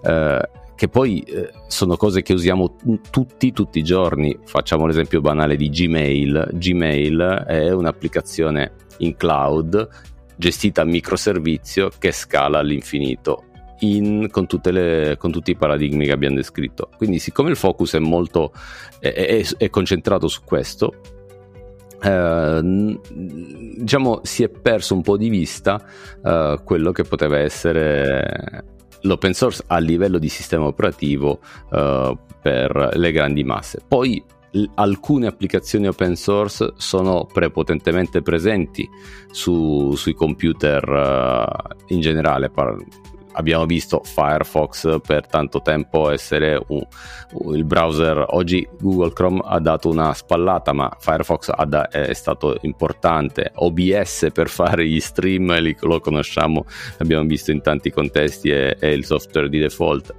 Uh, 0.03 0.65
che 0.75 0.89
poi 0.89 1.21
eh, 1.21 1.49
sono 1.65 1.97
cose 1.97 2.21
che 2.21 2.33
usiamo 2.33 2.75
tutti, 3.09 3.51
tutti 3.51 3.79
i 3.79 3.83
giorni. 3.83 4.37
Facciamo 4.43 4.85
l'esempio 4.85 5.21
banale 5.21 5.55
di 5.55 5.69
Gmail. 5.69 6.49
Gmail 6.53 7.45
è 7.47 7.71
un'applicazione 7.71 8.73
in 8.99 9.15
cloud 9.15 9.89
gestita 10.37 10.81
a 10.81 10.85
microservizio 10.85 11.89
che 11.97 12.11
scala 12.11 12.59
all'infinito 12.59 13.43
in, 13.79 14.29
con, 14.31 14.47
le, 14.63 15.15
con, 15.17 15.31
tutti 15.31 15.51
i 15.51 15.55
paradigmi 15.55 16.05
che 16.05 16.11
abbiamo 16.11 16.35
descritto. 16.35 16.89
Quindi, 16.95 17.19
siccome 17.19 17.49
il 17.49 17.55
focus 17.55 17.95
è 17.95 17.99
molto 17.99 18.53
è, 18.99 19.09
è, 19.09 19.45
è 19.57 19.69
concentrato 19.69 20.27
su 20.27 20.41
questo, 20.43 20.93
eh, 22.01 22.99
diciamo 23.09 24.21
si 24.23 24.43
è 24.43 24.49
perso 24.49 24.93
un 24.93 25.01
po' 25.01 25.17
di 25.17 25.29
vista 25.29 25.83
eh, 26.23 26.59
quello 26.63 26.91
che 26.91 27.03
poteva 27.03 27.39
essere 27.39 28.65
l'open 29.01 29.33
source 29.33 29.63
a 29.67 29.77
livello 29.77 30.17
di 30.17 30.29
sistema 30.29 30.65
operativo 30.65 31.39
eh, 31.71 32.17
per 32.41 32.91
le 32.93 33.11
grandi 33.11 33.43
masse. 33.43 33.81
Poi 33.87 34.23
alcune 34.75 35.27
applicazioni 35.27 35.87
open 35.87 36.15
source 36.15 36.73
sono 36.77 37.25
prepotentemente 37.25 38.21
presenti 38.21 38.89
su, 39.31 39.93
sui 39.95 40.13
computer 40.13 40.87
uh, 40.87 41.75
in 41.87 42.01
generale. 42.01 42.49
Par- 42.49 42.77
abbiamo 43.37 43.65
visto 43.65 44.01
Firefox 44.03 44.99
per 45.01 45.27
tanto 45.27 45.61
tempo 45.61 46.09
essere 46.09 46.59
un, 46.67 46.85
un, 47.33 47.55
il 47.55 47.63
browser. 47.63 48.25
Oggi 48.29 48.67
Google 48.79 49.13
Chrome 49.13 49.41
ha 49.45 49.59
dato 49.59 49.89
una 49.89 50.13
spallata, 50.13 50.73
ma 50.73 50.91
Firefox 50.99 51.53
da, 51.65 51.87
è 51.87 52.13
stato 52.13 52.57
importante. 52.61 53.51
OBS 53.55 54.27
per 54.33 54.49
fare 54.49 54.87
gli 54.87 54.99
stream, 54.99 55.57
li, 55.59 55.75
lo 55.81 55.99
conosciamo, 55.99 56.65
l'abbiamo 56.97 57.25
visto 57.25 57.51
in 57.51 57.61
tanti 57.61 57.91
contesti, 57.91 58.49
è, 58.49 58.75
è 58.77 58.87
il 58.87 59.05
software 59.05 59.49
di 59.49 59.59
default. 59.59 60.13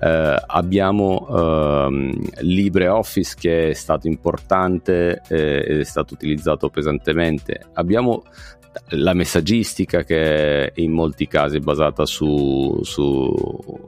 Eh, 0.00 0.42
abbiamo 0.46 1.26
ehm, 1.28 2.12
LibreOffice 2.40 3.34
che 3.38 3.70
è 3.70 3.74
stato 3.74 4.06
importante 4.06 5.22
eh, 5.28 5.64
ed 5.66 5.80
è 5.80 5.84
stato 5.84 6.14
utilizzato 6.14 6.68
pesantemente. 6.68 7.60
Abbiamo 7.74 8.22
la 8.90 9.14
messaggistica 9.14 10.04
che 10.04 10.72
in 10.76 10.92
molti 10.92 11.26
casi 11.26 11.56
è 11.56 11.60
basata 11.60 12.06
su, 12.06 12.78
su 12.82 13.34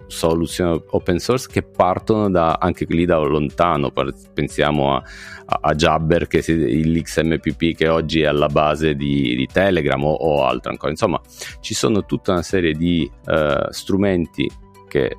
soluzioni 0.06 0.80
open 0.90 1.18
source 1.18 1.48
che 1.50 1.62
partono 1.62 2.30
da, 2.30 2.58
anche 2.60 2.84
lì 2.88 3.04
da 3.04 3.18
lontano, 3.18 3.92
pensiamo 4.34 4.96
a, 4.96 5.02
a, 5.44 5.74
Jabber, 5.74 6.26
che 6.26 6.42
si, 6.42 6.54
l'XMPP 6.84 7.76
che 7.76 7.88
oggi 7.88 8.22
è 8.22 8.26
alla 8.26 8.48
base 8.48 8.94
di, 8.94 9.34
di 9.36 9.46
Telegram 9.46 10.02
o, 10.04 10.12
o, 10.12 10.44
altro 10.44 10.70
ancora, 10.70 10.90
insomma 10.90 11.20
ci 11.60 11.74
sono 11.74 12.04
tutta 12.04 12.32
una 12.32 12.42
serie 12.42 12.72
di 12.72 13.08
uh, 13.26 13.70
strumenti 13.70 14.50
che 14.88 15.16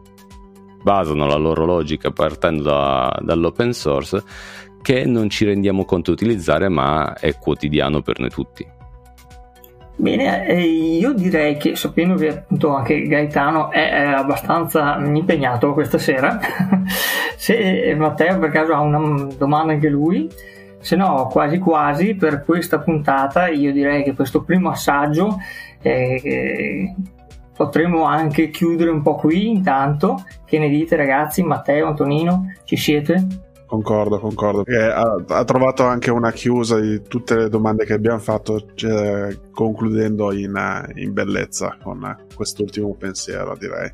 basano 0.83 1.25
la 1.25 1.37
loro 1.37 1.65
logica 1.65 2.11
partendo 2.11 2.63
da, 2.63 3.17
dall'open 3.21 3.73
source 3.73 4.21
che 4.81 5.05
non 5.05 5.29
ci 5.29 5.45
rendiamo 5.45 5.85
conto 5.85 6.11
utilizzare 6.11 6.67
ma 6.67 7.13
è 7.13 7.37
quotidiano 7.37 8.01
per 8.01 8.19
noi 8.19 8.29
tutti. 8.29 8.81
Bene, 9.95 10.47
eh, 10.47 10.59
io 10.59 11.13
direi 11.13 11.55
che 11.57 11.75
sapendo 11.75 12.15
che 12.15 12.29
appunto 12.29 12.73
anche 12.75 13.03
Gaetano 13.07 13.69
è, 13.69 13.89
è 13.91 14.05
abbastanza 14.05 14.97
impegnato 14.97 15.73
questa 15.73 15.97
sera, 15.99 16.39
se 17.37 17.93
Matteo 17.95 18.39
per 18.39 18.49
caso 18.49 18.73
ha 18.73 18.79
una 18.79 19.27
domanda 19.37 19.73
anche 19.73 19.89
lui, 19.89 20.27
se 20.79 20.95
no 20.95 21.27
quasi 21.27 21.59
quasi 21.59 22.15
per 22.15 22.43
questa 22.43 22.79
puntata 22.79 23.47
io 23.47 23.71
direi 23.71 24.03
che 24.03 24.13
questo 24.13 24.41
primo 24.43 24.69
assaggio 24.69 25.37
eh, 25.81 26.93
potremmo 27.55 28.03
anche 28.03 28.49
chiudere 28.49 28.89
un 28.89 29.01
po' 29.01 29.15
qui 29.15 29.49
intanto. 29.49 30.23
Che 30.45 30.59
ne 30.59 30.69
dite 30.69 30.95
ragazzi? 30.95 31.43
Matteo, 31.43 31.87
Antonino, 31.87 32.53
ci 32.63 32.75
siete? 32.75 33.25
Concordo, 33.73 34.19
concordo. 34.19 34.63
Ha, 34.67 35.23
ha, 35.29 35.43
trovato 35.45 35.83
anche 35.83 36.11
una 36.11 36.31
chiusa 36.31 36.79
di 36.79 37.01
tutte 37.01 37.35
le 37.35 37.49
domande 37.49 37.85
che 37.85 37.93
abbiamo 37.93 38.19
fatto, 38.19 38.67
cioè, 38.75 39.35
concludendo 39.49 40.31
in, 40.31 40.91
in, 40.93 41.11
bellezza 41.11 41.75
con 41.81 42.27
quest'ultimo 42.35 42.93
pensiero, 42.93 43.57
direi. 43.57 43.91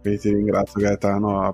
Quindi 0.00 0.18
ti 0.18 0.34
ringrazio 0.34 0.80
Gaetano 0.80 1.52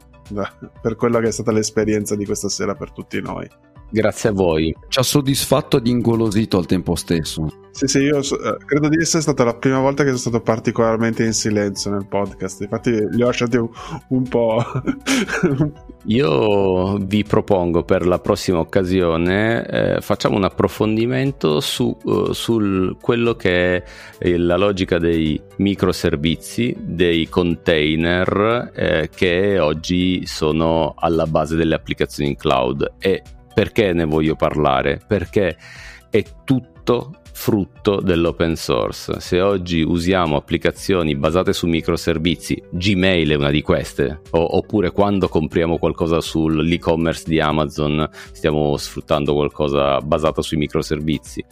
per 0.81 0.97
quella 0.97 1.21
che 1.21 1.29
è 1.29 1.31
stata 1.31 1.53
l'esperienza 1.53 2.17
di 2.17 2.25
questa 2.25 2.49
sera 2.49 2.75
per 2.75 2.91
tutti 2.91 3.21
noi. 3.21 3.47
Grazie 3.91 4.31
a 4.31 4.33
voi. 4.33 4.75
Ci 4.89 4.99
ha 4.99 5.03
soddisfatto 5.03 5.79
ed 5.79 5.87
ingolosito 5.87 6.59
al 6.59 6.67
tempo 6.67 6.95
stesso. 6.95 7.47
Sì, 7.71 7.87
sì, 7.87 7.99
io 7.99 8.19
eh, 8.19 8.57
credo 8.67 8.89
di 8.89 9.01
essere 9.01 9.23
stata 9.23 9.45
la 9.45 9.55
prima 9.55 9.79
volta 9.79 10.03
che 10.03 10.09
sono 10.09 10.21
stato 10.21 10.41
particolarmente 10.41 11.25
in 11.25 11.33
silenzio 11.33 11.93
nel 11.93 12.07
podcast. 12.07 12.63
Infatti, 12.63 12.91
li 12.91 13.23
ho 13.23 13.27
lasciati 13.27 13.57
un, 13.57 13.69
un 14.09 14.29
po'. 14.29 14.65
io 16.07 16.97
vi 16.99 17.23
propongo 17.23 17.85
per 17.85 18.07
la 18.07 18.19
prossima 18.19 18.59
occasione 18.59 19.67
eh, 19.67 20.01
facciamo 20.01 20.37
un 20.37 20.45
approfondimento 20.45 21.61
su 21.61 21.95
uh, 22.05 22.33
sul 22.33 22.97
quello 23.01 23.35
che 23.35 23.83
è 24.19 24.37
la 24.37 24.57
logica 24.57 24.99
dei 24.99 25.41
microservizi, 25.57 26.75
dei 26.79 27.29
container 27.29 28.71
eh, 28.75 29.11
che 29.15 29.59
oggi 29.59 30.25
sono 30.27 30.95
alla 30.97 31.27
base 31.27 31.57
delle 31.57 31.75
applicazioni 31.75 32.31
in 32.31 32.37
cloud 32.37 32.95
e 32.99 33.23
perché 33.59 33.93
ne 33.93 34.05
voglio 34.05 34.37
parlare? 34.37 35.01
Perché 35.05 35.57
è 36.11 36.23
tutto 36.45 37.15
frutto 37.33 38.01
dell'open 38.01 38.55
source. 38.55 39.19
Se 39.19 39.41
oggi 39.41 39.83
usiamo 39.83 40.37
applicazioni 40.37 41.17
basate 41.17 41.53
su 41.53 41.67
microservizi, 41.67 42.63
Gmail 42.71 43.31
è 43.31 43.35
una 43.35 43.51
di 43.51 43.61
queste, 43.63 44.21
o, 44.31 44.59
oppure 44.59 44.93
quando 44.93 45.27
compriamo 45.27 45.77
qualcosa 45.77 46.21
sull'e-commerce 46.21 47.25
di 47.27 47.41
Amazon, 47.41 48.09
stiamo 48.31 48.77
sfruttando 48.77 49.35
qualcosa 49.35 49.99
basato 50.03 50.41
sui 50.41 50.57
microservizi, 50.57 51.45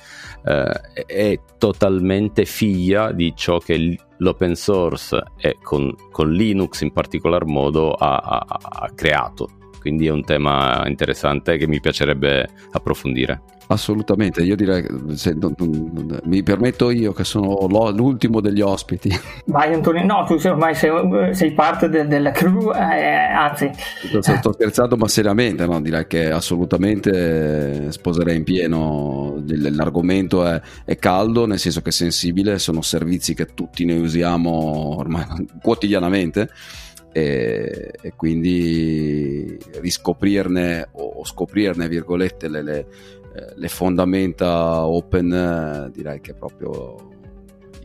eh, 0.45 1.05
è 1.07 1.41
totalmente 1.59 2.45
figlia 2.45 3.11
di 3.11 3.33
ciò 3.35 3.59
che 3.59 3.99
l'open 4.19 4.55
source 4.55 5.25
e 5.39 5.57
con, 5.61 5.93
con 6.13 6.31
Linux 6.31 6.83
in 6.83 6.93
particolar 6.93 7.47
modo 7.47 7.91
ha, 7.95 8.17
ha, 8.17 8.47
ha 8.47 8.93
creato 8.95 9.56
quindi 9.87 10.09
è 10.09 10.11
un 10.11 10.25
tema 10.25 10.83
interessante 10.89 11.57
che 11.57 11.69
mi 11.69 11.79
piacerebbe 11.79 12.49
approfondire. 12.73 13.41
Assolutamente, 13.69 14.43
io 14.43 14.57
direi, 14.57 14.85
se, 15.15 15.33
non, 15.33 15.55
non, 15.57 16.21
mi 16.25 16.43
permetto 16.43 16.91
io 16.91 17.13
che 17.13 17.23
sono 17.23 17.67
l'ultimo 17.93 18.41
degli 18.41 18.61
ospiti. 18.61 19.11
Vai 19.47 19.73
Antonio, 19.73 20.05
no, 20.05 20.25
tu 20.27 20.41
ormai 20.45 20.75
sei, 20.75 20.91
sei 21.35 21.53
parte 21.53 21.89
de, 21.89 22.05
della 22.09 22.33
crew, 22.33 22.73
eh, 22.73 23.07
anzi... 23.33 23.71
Sto, 24.09 24.23
sto, 24.23 24.53
scherzando 24.53 24.97
ma 24.97 25.07
seriamente, 25.07 25.65
no? 25.67 25.81
direi 25.81 26.09
che 26.09 26.33
assolutamente 26.33 27.93
sposerei 27.93 28.37
in 28.37 28.45
pieno, 28.45 29.41
l'argomento 29.47 30.45
è, 30.45 30.61
è, 30.85 30.97
caldo, 30.97 31.47
nel 31.47 31.61
senso 31.61 31.81
che 31.81 31.91
è 31.91 31.93
sensibile, 31.93 32.59
sono 32.59 32.83
servizi 32.83 33.35
che 33.35 33.55
tutti 33.55 33.85
noi 33.85 34.01
usiamo 34.01 34.97
ormai 34.99 35.25
quotidianamente 35.63 36.51
e, 37.17 37.93
e 37.99 38.13
quindi 38.15 39.59
riscoprirne 39.81 40.91
o 40.93 41.25
scoprirne, 41.25 41.89
virgolette, 41.89 42.47
le, 42.47 42.63
le, 42.63 42.79
eh, 43.35 43.53
le 43.55 43.69
fondamenta 43.69 44.87
open 44.87 45.33
eh, 45.33 45.91
direi 45.93 46.21
che 46.21 46.33
è 46.33 46.35
proprio 46.35 47.09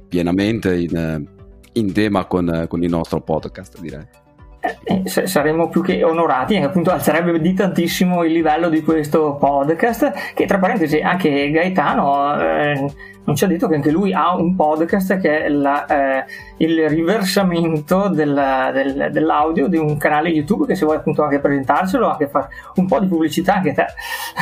pienamente 0.06 0.76
in, 0.76 1.26
in 1.72 1.94
tema 1.94 2.26
con, 2.26 2.65
con 2.67 2.84
il 2.84 2.89
nostro 2.89 3.22
podcast, 3.22 3.80
direi. 3.80 4.20
Eh, 4.62 5.08
saremmo 5.08 5.69
più 5.69 5.82
che 5.82 6.04
onorati, 6.04 6.56
appunto 6.58 6.91
alzerebbe 6.91 7.39
di 7.39 7.54
tantissimo 7.56 8.24
il 8.24 8.32
livello 8.32 8.69
di 8.69 8.84
questo 8.84 9.36
podcast, 9.39 10.12
che 10.36 10.45
tra 10.45 10.60
parentesi 10.60 11.00
anche 11.00 11.50
Gaetano 11.50 12.39
eh, 12.39 12.93
non 13.24 13.36
ci 13.36 13.43
ha 13.43 13.47
detto 13.47 13.67
che 13.67 13.76
anche 13.76 13.89
lui 13.89 14.13
ha 14.13 14.36
un 14.36 14.56
podcast 14.56 15.17
che 15.17 15.45
è 15.45 15.50
la, 15.50 15.86
eh, 15.86 16.26
il 16.58 16.88
riversamento 16.89 18.08
del, 18.10 18.71
del, 18.71 19.10
dell'audio 19.12 19.67
di 19.67 19.78
un 19.78 19.97
canale 19.97 20.30
YouTube 20.30 20.67
che 20.67 20.76
se 20.76 20.86
vuoi 20.86 20.97
appunto 20.97 21.24
anche 21.24 21.39
presentarcelo, 21.39 22.10
anche 22.10 22.28
fare 22.28 22.50
un 22.76 22.86
po' 22.86 23.00
di 23.00 23.08
pubblicità 23.08 23.56
anche 23.56 23.74
te. 23.74 23.86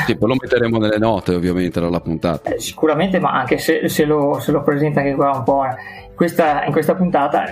Sì, 0.05 0.17
poi 0.17 0.29
lo 0.29 0.36
metteremo 0.38 0.77
nelle 0.79 0.97
note 0.97 1.34
ovviamente 1.34 1.79
dalla 1.79 2.01
puntata. 2.01 2.49
Eh, 2.49 2.60
sicuramente, 2.60 3.19
ma 3.19 3.32
anche 3.32 3.58
se, 3.58 3.88
se, 3.88 4.03
lo, 4.03 4.39
se, 4.39 4.51
lo, 4.51 4.63
presenta 4.63 4.99
anche 4.99 5.15
qua 5.15 5.32
un 5.32 5.43
po' 5.43 5.63
questa, 6.13 6.65
in 6.65 6.71
questa 6.71 6.95
puntata 6.95 7.45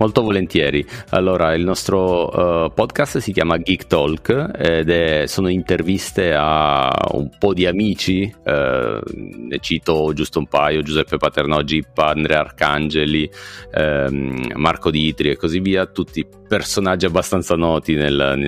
Molto 0.00 0.22
volentieri. 0.22 0.82
Allora, 1.10 1.52
il 1.52 1.62
nostro 1.62 2.64
uh, 2.64 2.72
podcast 2.72 3.18
si 3.18 3.32
chiama 3.32 3.58
Geek 3.58 3.86
Talk 3.86 4.50
ed 4.56 4.88
è, 4.88 5.26
sono 5.26 5.48
interviste 5.48 6.32
a 6.34 6.90
un 7.12 7.28
po' 7.38 7.52
di 7.52 7.66
amici, 7.66 8.22
uh, 8.22 8.98
ne 9.04 9.58
cito 9.60 10.14
giusto 10.14 10.38
un 10.38 10.46
paio, 10.46 10.80
Giuseppe 10.80 11.18
Paternò, 11.18 11.60
Gippa, 11.60 12.06
Andrea 12.06 12.40
Arcangeli, 12.40 13.30
um, 13.74 14.42
Marco 14.54 14.90
Ditri 14.90 15.32
e 15.32 15.36
così 15.36 15.60
via, 15.60 15.84
tutti 15.84 16.26
personaggi 16.48 17.04
abbastanza 17.04 17.54
noti 17.54 17.94
nel, 17.94 18.38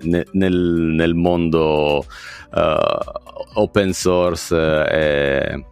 nel, 0.00 0.26
nel, 0.30 0.54
nel 0.54 1.14
mondo 1.14 2.06
uh, 2.52 3.60
open 3.60 3.92
source. 3.92 4.54
E, 4.56 4.94
eh, 4.94 5.64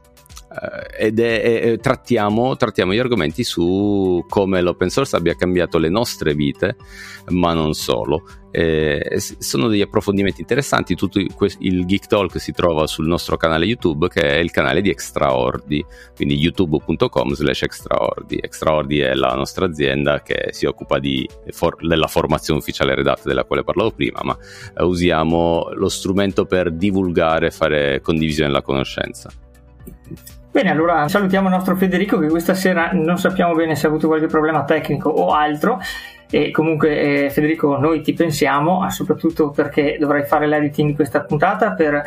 ed 0.96 1.18
è, 1.18 1.60
è, 1.60 1.78
trattiamo, 1.78 2.56
trattiamo, 2.56 2.92
gli 2.92 2.98
argomenti 2.98 3.44
su 3.44 4.24
come 4.28 4.60
l'open 4.60 4.90
source 4.90 5.16
abbia 5.16 5.34
cambiato 5.34 5.78
le 5.78 5.88
nostre 5.88 6.34
vite, 6.34 6.76
ma 7.28 7.52
non 7.54 7.74
solo. 7.74 8.24
Eh, 8.54 9.18
sono 9.18 9.68
degli 9.68 9.80
approfondimenti 9.80 10.42
interessanti. 10.42 10.94
Tutto 10.94 11.18
il 11.18 11.86
Geek 11.86 12.06
Talk 12.06 12.38
si 12.38 12.52
trova 12.52 12.86
sul 12.86 13.06
nostro 13.06 13.36
canale 13.38 13.64
YouTube, 13.64 14.08
che 14.08 14.20
è 14.20 14.38
il 14.38 14.50
canale 14.50 14.82
di 14.82 14.90
Extraordi, 14.90 15.84
quindi 16.14 16.36
youtube.com/slash 16.36 17.62
Extraordi. 17.62 18.38
Extraordi 18.40 19.00
è 19.00 19.14
la 19.14 19.34
nostra 19.34 19.64
azienda 19.64 20.20
che 20.22 20.48
si 20.50 20.66
occupa 20.66 20.98
di, 20.98 21.26
for- 21.50 21.86
della 21.86 22.08
formazione 22.08 22.60
ufficiale 22.60 22.94
redatta, 22.94 23.22
della 23.24 23.44
quale 23.44 23.64
parlavo 23.64 23.92
prima, 23.92 24.20
ma 24.22 24.36
eh, 24.76 24.84
usiamo 24.84 25.70
lo 25.72 25.88
strumento 25.88 26.44
per 26.44 26.72
divulgare 26.72 27.46
e 27.46 27.50
fare 27.50 28.00
condivisione 28.02 28.48
della 28.48 28.62
conoscenza. 28.62 29.32
Bene, 30.52 30.70
allora 30.70 31.08
salutiamo 31.08 31.48
il 31.48 31.54
nostro 31.54 31.76
Federico 31.76 32.18
che 32.18 32.28
questa 32.28 32.52
sera 32.52 32.90
non 32.92 33.16
sappiamo 33.16 33.54
bene 33.54 33.74
se 33.74 33.86
ha 33.86 33.88
avuto 33.88 34.06
qualche 34.06 34.26
problema 34.26 34.64
tecnico 34.64 35.08
o 35.08 35.32
altro. 35.32 35.80
E 36.30 36.50
comunque 36.50 37.24
eh, 37.24 37.30
Federico, 37.30 37.78
noi 37.78 38.02
ti 38.02 38.12
pensiamo, 38.12 38.86
soprattutto 38.90 39.48
perché 39.48 39.96
dovrai 39.98 40.26
fare 40.26 40.46
l'editing 40.46 40.90
di 40.90 40.94
questa 40.94 41.22
puntata 41.22 41.72
per 41.72 42.02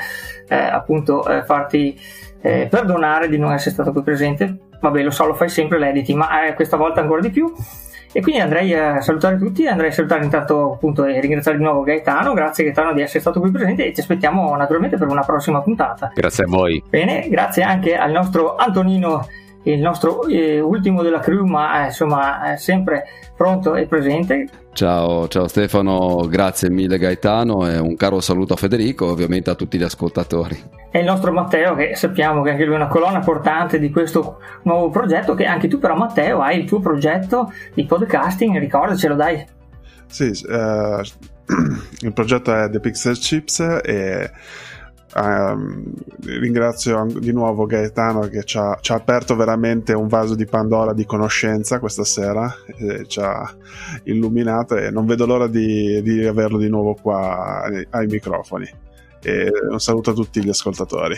eh, 0.47 0.55
appunto 0.55 1.27
eh, 1.27 1.43
farti 1.43 1.99
eh, 2.39 2.67
perdonare 2.69 3.29
di 3.29 3.39
non 3.39 3.51
essere 3.51 3.71
stato 3.71 3.91
qui 3.91 4.03
presente. 4.03 4.55
Vabbè, 4.79 5.01
lo 5.01 5.09
so, 5.09 5.25
lo 5.25 5.33
fai 5.33 5.49
sempre 5.49 5.79
l'editing, 5.79 6.19
ma 6.19 6.45
eh, 6.45 6.53
questa 6.53 6.77
volta 6.77 7.01
ancora 7.01 7.21
di 7.21 7.31
più. 7.31 7.51
E 8.15 8.21
quindi 8.21 8.39
andrei 8.39 8.73
a 8.73 9.01
salutare 9.01 9.37
tutti, 9.37 9.67
andrei 9.67 9.89
a 9.89 9.91
salutare 9.91 10.23
intanto 10.23 10.71
appunto 10.71 11.03
e 11.03 11.19
ringraziare 11.19 11.57
di 11.57 11.63
nuovo 11.65 11.83
Gaetano, 11.83 12.31
grazie 12.31 12.63
Gaetano 12.63 12.93
di 12.93 13.01
essere 13.01 13.19
stato 13.19 13.41
qui 13.41 13.51
presente 13.51 13.85
e 13.85 13.91
ti 13.91 13.99
aspettiamo 13.99 14.55
naturalmente 14.55 14.95
per 14.95 15.09
una 15.09 15.23
prossima 15.23 15.61
puntata. 15.61 16.13
Grazie 16.15 16.45
a 16.45 16.47
voi. 16.47 16.81
Bene, 16.89 17.27
grazie 17.27 17.63
anche 17.63 17.97
al 17.97 18.11
nostro 18.11 18.55
Antonino 18.55 19.27
il 19.65 19.79
nostro 19.79 20.25
eh, 20.27 20.59
ultimo 20.59 21.01
della 21.01 21.19
crew, 21.19 21.45
ma 21.45 21.83
eh, 21.83 21.85
insomma 21.85 22.53
è 22.53 22.57
sempre 22.57 23.05
pronto 23.35 23.75
e 23.75 23.85
presente. 23.85 24.47
Ciao, 24.73 25.27
ciao 25.27 25.47
Stefano, 25.47 26.27
grazie 26.27 26.69
mille 26.69 26.97
Gaetano 26.97 27.69
e 27.69 27.77
un 27.77 27.95
caro 27.95 28.19
saluto 28.19 28.53
a 28.53 28.57
Federico 28.57 29.07
e 29.07 29.11
ovviamente 29.11 29.49
a 29.49 29.55
tutti 29.55 29.77
gli 29.77 29.83
ascoltatori. 29.83 30.61
E 30.91 30.99
il 30.99 31.05
nostro 31.05 31.31
Matteo, 31.31 31.75
che 31.75 31.95
sappiamo 31.95 32.41
che 32.41 32.51
anche 32.51 32.65
lui 32.65 32.73
è 32.73 32.77
una 32.77 32.87
colonna 32.87 33.19
portante 33.19 33.79
di 33.79 33.89
questo 33.89 34.39
nuovo 34.63 34.89
progetto, 34.89 35.33
che 35.33 35.45
anche 35.45 35.67
tu 35.67 35.79
però 35.79 35.95
Matteo 35.95 36.41
hai 36.41 36.59
il 36.59 36.65
tuo 36.65 36.79
progetto 36.79 37.51
di 37.73 37.85
podcasting, 37.85 38.57
ricordacelo 38.57 39.15
dai. 39.15 39.45
Sì, 40.07 40.31
eh, 40.47 41.01
il 42.01 42.13
progetto 42.13 42.55
è 42.55 42.69
The 42.69 42.79
Pixel 42.79 43.17
Chips 43.17 43.59
e 43.83 44.31
Um, 45.17 45.93
ringrazio 46.25 47.05
di 47.05 47.31
nuovo 47.31 47.65
Gaetano 47.65 48.27
che 48.27 48.43
ci 48.43 48.57
ha, 48.57 48.77
ci 48.81 48.91
ha, 48.91 48.95
aperto 48.95 49.37
veramente 49.37 49.93
un 49.93 50.07
vaso 50.09 50.35
di 50.35 50.45
Pandora 50.45 50.91
di 50.91 51.05
conoscenza 51.05 51.79
questa 51.79 52.03
sera, 52.03 52.53
ci 53.07 53.21
ha 53.21 53.49
illuminato 54.03 54.75
e 54.75 54.91
non 54.91 55.05
vedo 55.05 55.25
l'ora 55.25 55.47
di, 55.47 56.01
di 56.01 56.25
averlo 56.25 56.57
di 56.57 56.67
nuovo 56.67 56.95
qua 57.01 57.61
ai, 57.63 57.87
ai 57.91 58.07
microfoni. 58.07 58.69
E 59.21 59.49
un 59.69 59.79
saluto 59.79 60.11
a 60.11 60.13
tutti 60.13 60.43
gli 60.43 60.49
ascoltatori 60.49 61.15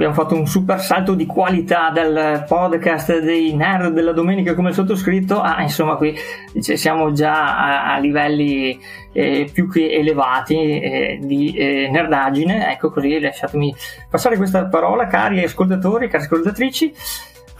abbiamo 0.00 0.14
fatto 0.14 0.34
un 0.34 0.46
super 0.46 0.80
salto 0.80 1.12
di 1.12 1.26
qualità 1.26 1.90
del 1.90 2.46
podcast 2.48 3.18
dei 3.18 3.54
nerd 3.54 3.92
della 3.92 4.12
domenica 4.12 4.54
come 4.54 4.72
sottoscritto. 4.72 5.42
Ah, 5.42 5.60
insomma 5.60 5.96
qui 5.96 6.16
siamo 6.58 7.12
già 7.12 7.58
a, 7.58 7.92
a 7.92 7.98
livelli 7.98 8.80
eh, 9.12 9.50
più 9.52 9.68
che 9.68 9.92
elevati 9.92 10.54
eh, 10.56 11.18
di 11.20 11.52
eh, 11.52 11.90
nerdaggine. 11.92 12.72
Ecco 12.72 12.90
così 12.90 13.20
lasciatemi 13.20 13.74
passare 14.08 14.38
questa 14.38 14.64
parola 14.68 15.06
cari 15.06 15.44
ascoltatori 15.44 16.08
cari 16.08 16.22
ascoltatrici 16.22 16.94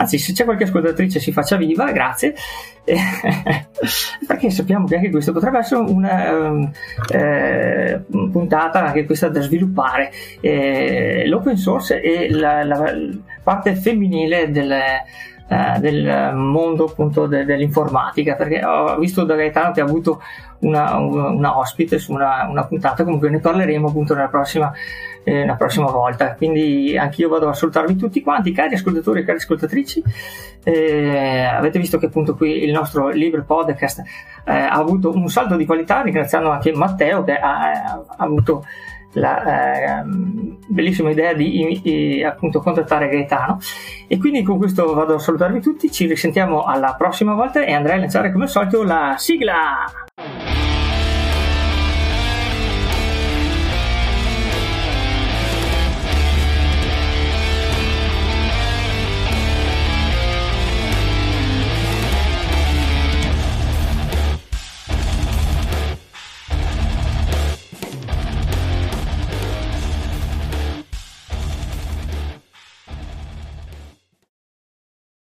anzi 0.00 0.16
se 0.18 0.32
c'è 0.32 0.44
qualche 0.44 0.64
ascoltatrice 0.64 1.20
si 1.20 1.30
faccia 1.30 1.56
viva, 1.56 1.92
grazie, 1.92 2.34
perché 4.26 4.50
sappiamo 4.50 4.86
che 4.86 4.96
anche 4.96 5.10
questo 5.10 5.32
potrebbe 5.32 5.58
essere 5.58 5.82
una 5.82 6.32
um, 6.32 6.70
eh, 7.12 8.00
puntata 8.08 8.86
anche 8.86 9.04
questa 9.04 9.28
da 9.28 9.42
sviluppare. 9.42 10.10
Eh, 10.40 11.24
l'open 11.26 11.56
source 11.56 12.00
e 12.00 12.30
la, 12.30 12.64
la 12.64 12.92
parte 13.42 13.74
femminile 13.74 14.50
del, 14.50 14.72
eh, 14.72 15.78
del 15.80 16.32
mondo 16.34 16.86
appunto 16.86 17.26
de, 17.26 17.44
dell'informatica 17.44 18.36
perché 18.36 18.64
ho 18.64 18.96
visto 18.98 19.24
da 19.24 19.34
Gaetano 19.34 19.72
che 19.72 19.80
ha 19.80 19.84
avuto 19.84 20.22
una, 20.60 20.96
una 20.96 21.58
ospite 21.58 21.98
su 21.98 22.12
una, 22.12 22.46
una, 22.48 22.64
puntata 22.64 23.04
comunque 23.04 23.30
ne 23.30 23.40
parleremo 23.40 23.88
appunto 23.88 24.14
nella 24.14 24.28
prossima, 24.28 24.72
eh, 25.24 25.42
una 25.42 25.56
prossima 25.56 25.90
volta. 25.90 26.34
Quindi 26.34 26.96
anch'io 26.96 27.28
vado 27.28 27.48
a 27.48 27.54
salutarvi 27.54 27.96
tutti 27.96 28.22
quanti 28.22 28.52
cari 28.52 28.74
ascoltatori 28.74 29.20
e 29.20 29.24
cari 29.24 29.38
ascoltatrici. 29.38 30.02
Eh, 30.62 31.44
avete 31.44 31.78
visto 31.78 31.98
che 31.98 32.06
appunto 32.06 32.34
qui 32.34 32.64
il 32.64 32.70
nostro 32.72 33.08
libro 33.08 33.42
podcast 33.44 34.00
eh, 34.44 34.52
ha 34.52 34.70
avuto 34.70 35.10
un 35.10 35.28
salto 35.28 35.56
di 35.56 35.64
qualità 35.64 36.02
ringraziando 36.02 36.50
anche 36.50 36.72
Matteo 36.72 37.24
che 37.24 37.34
ha, 37.34 37.70
ha 37.70 38.04
avuto 38.16 38.64
la 39.14 40.00
eh, 40.00 40.02
bellissima 40.68 41.10
idea 41.10 41.32
di, 41.32 41.80
di, 41.82 42.22
appunto 42.22 42.60
contattare 42.60 43.08
Gaetano. 43.08 43.58
E 44.06 44.18
quindi 44.18 44.42
con 44.42 44.58
questo 44.58 44.94
vado 44.94 45.14
a 45.14 45.18
salutarvi 45.18 45.60
tutti 45.60 45.90
ci 45.90 46.06
risentiamo 46.06 46.62
alla 46.62 46.94
prossima 46.96 47.34
volta 47.34 47.64
e 47.64 47.72
andrei 47.72 47.96
a 47.96 48.00
lanciare 48.00 48.30
come 48.30 48.44
al 48.44 48.50
solito 48.50 48.82
la 48.82 49.14
sigla 49.16 50.69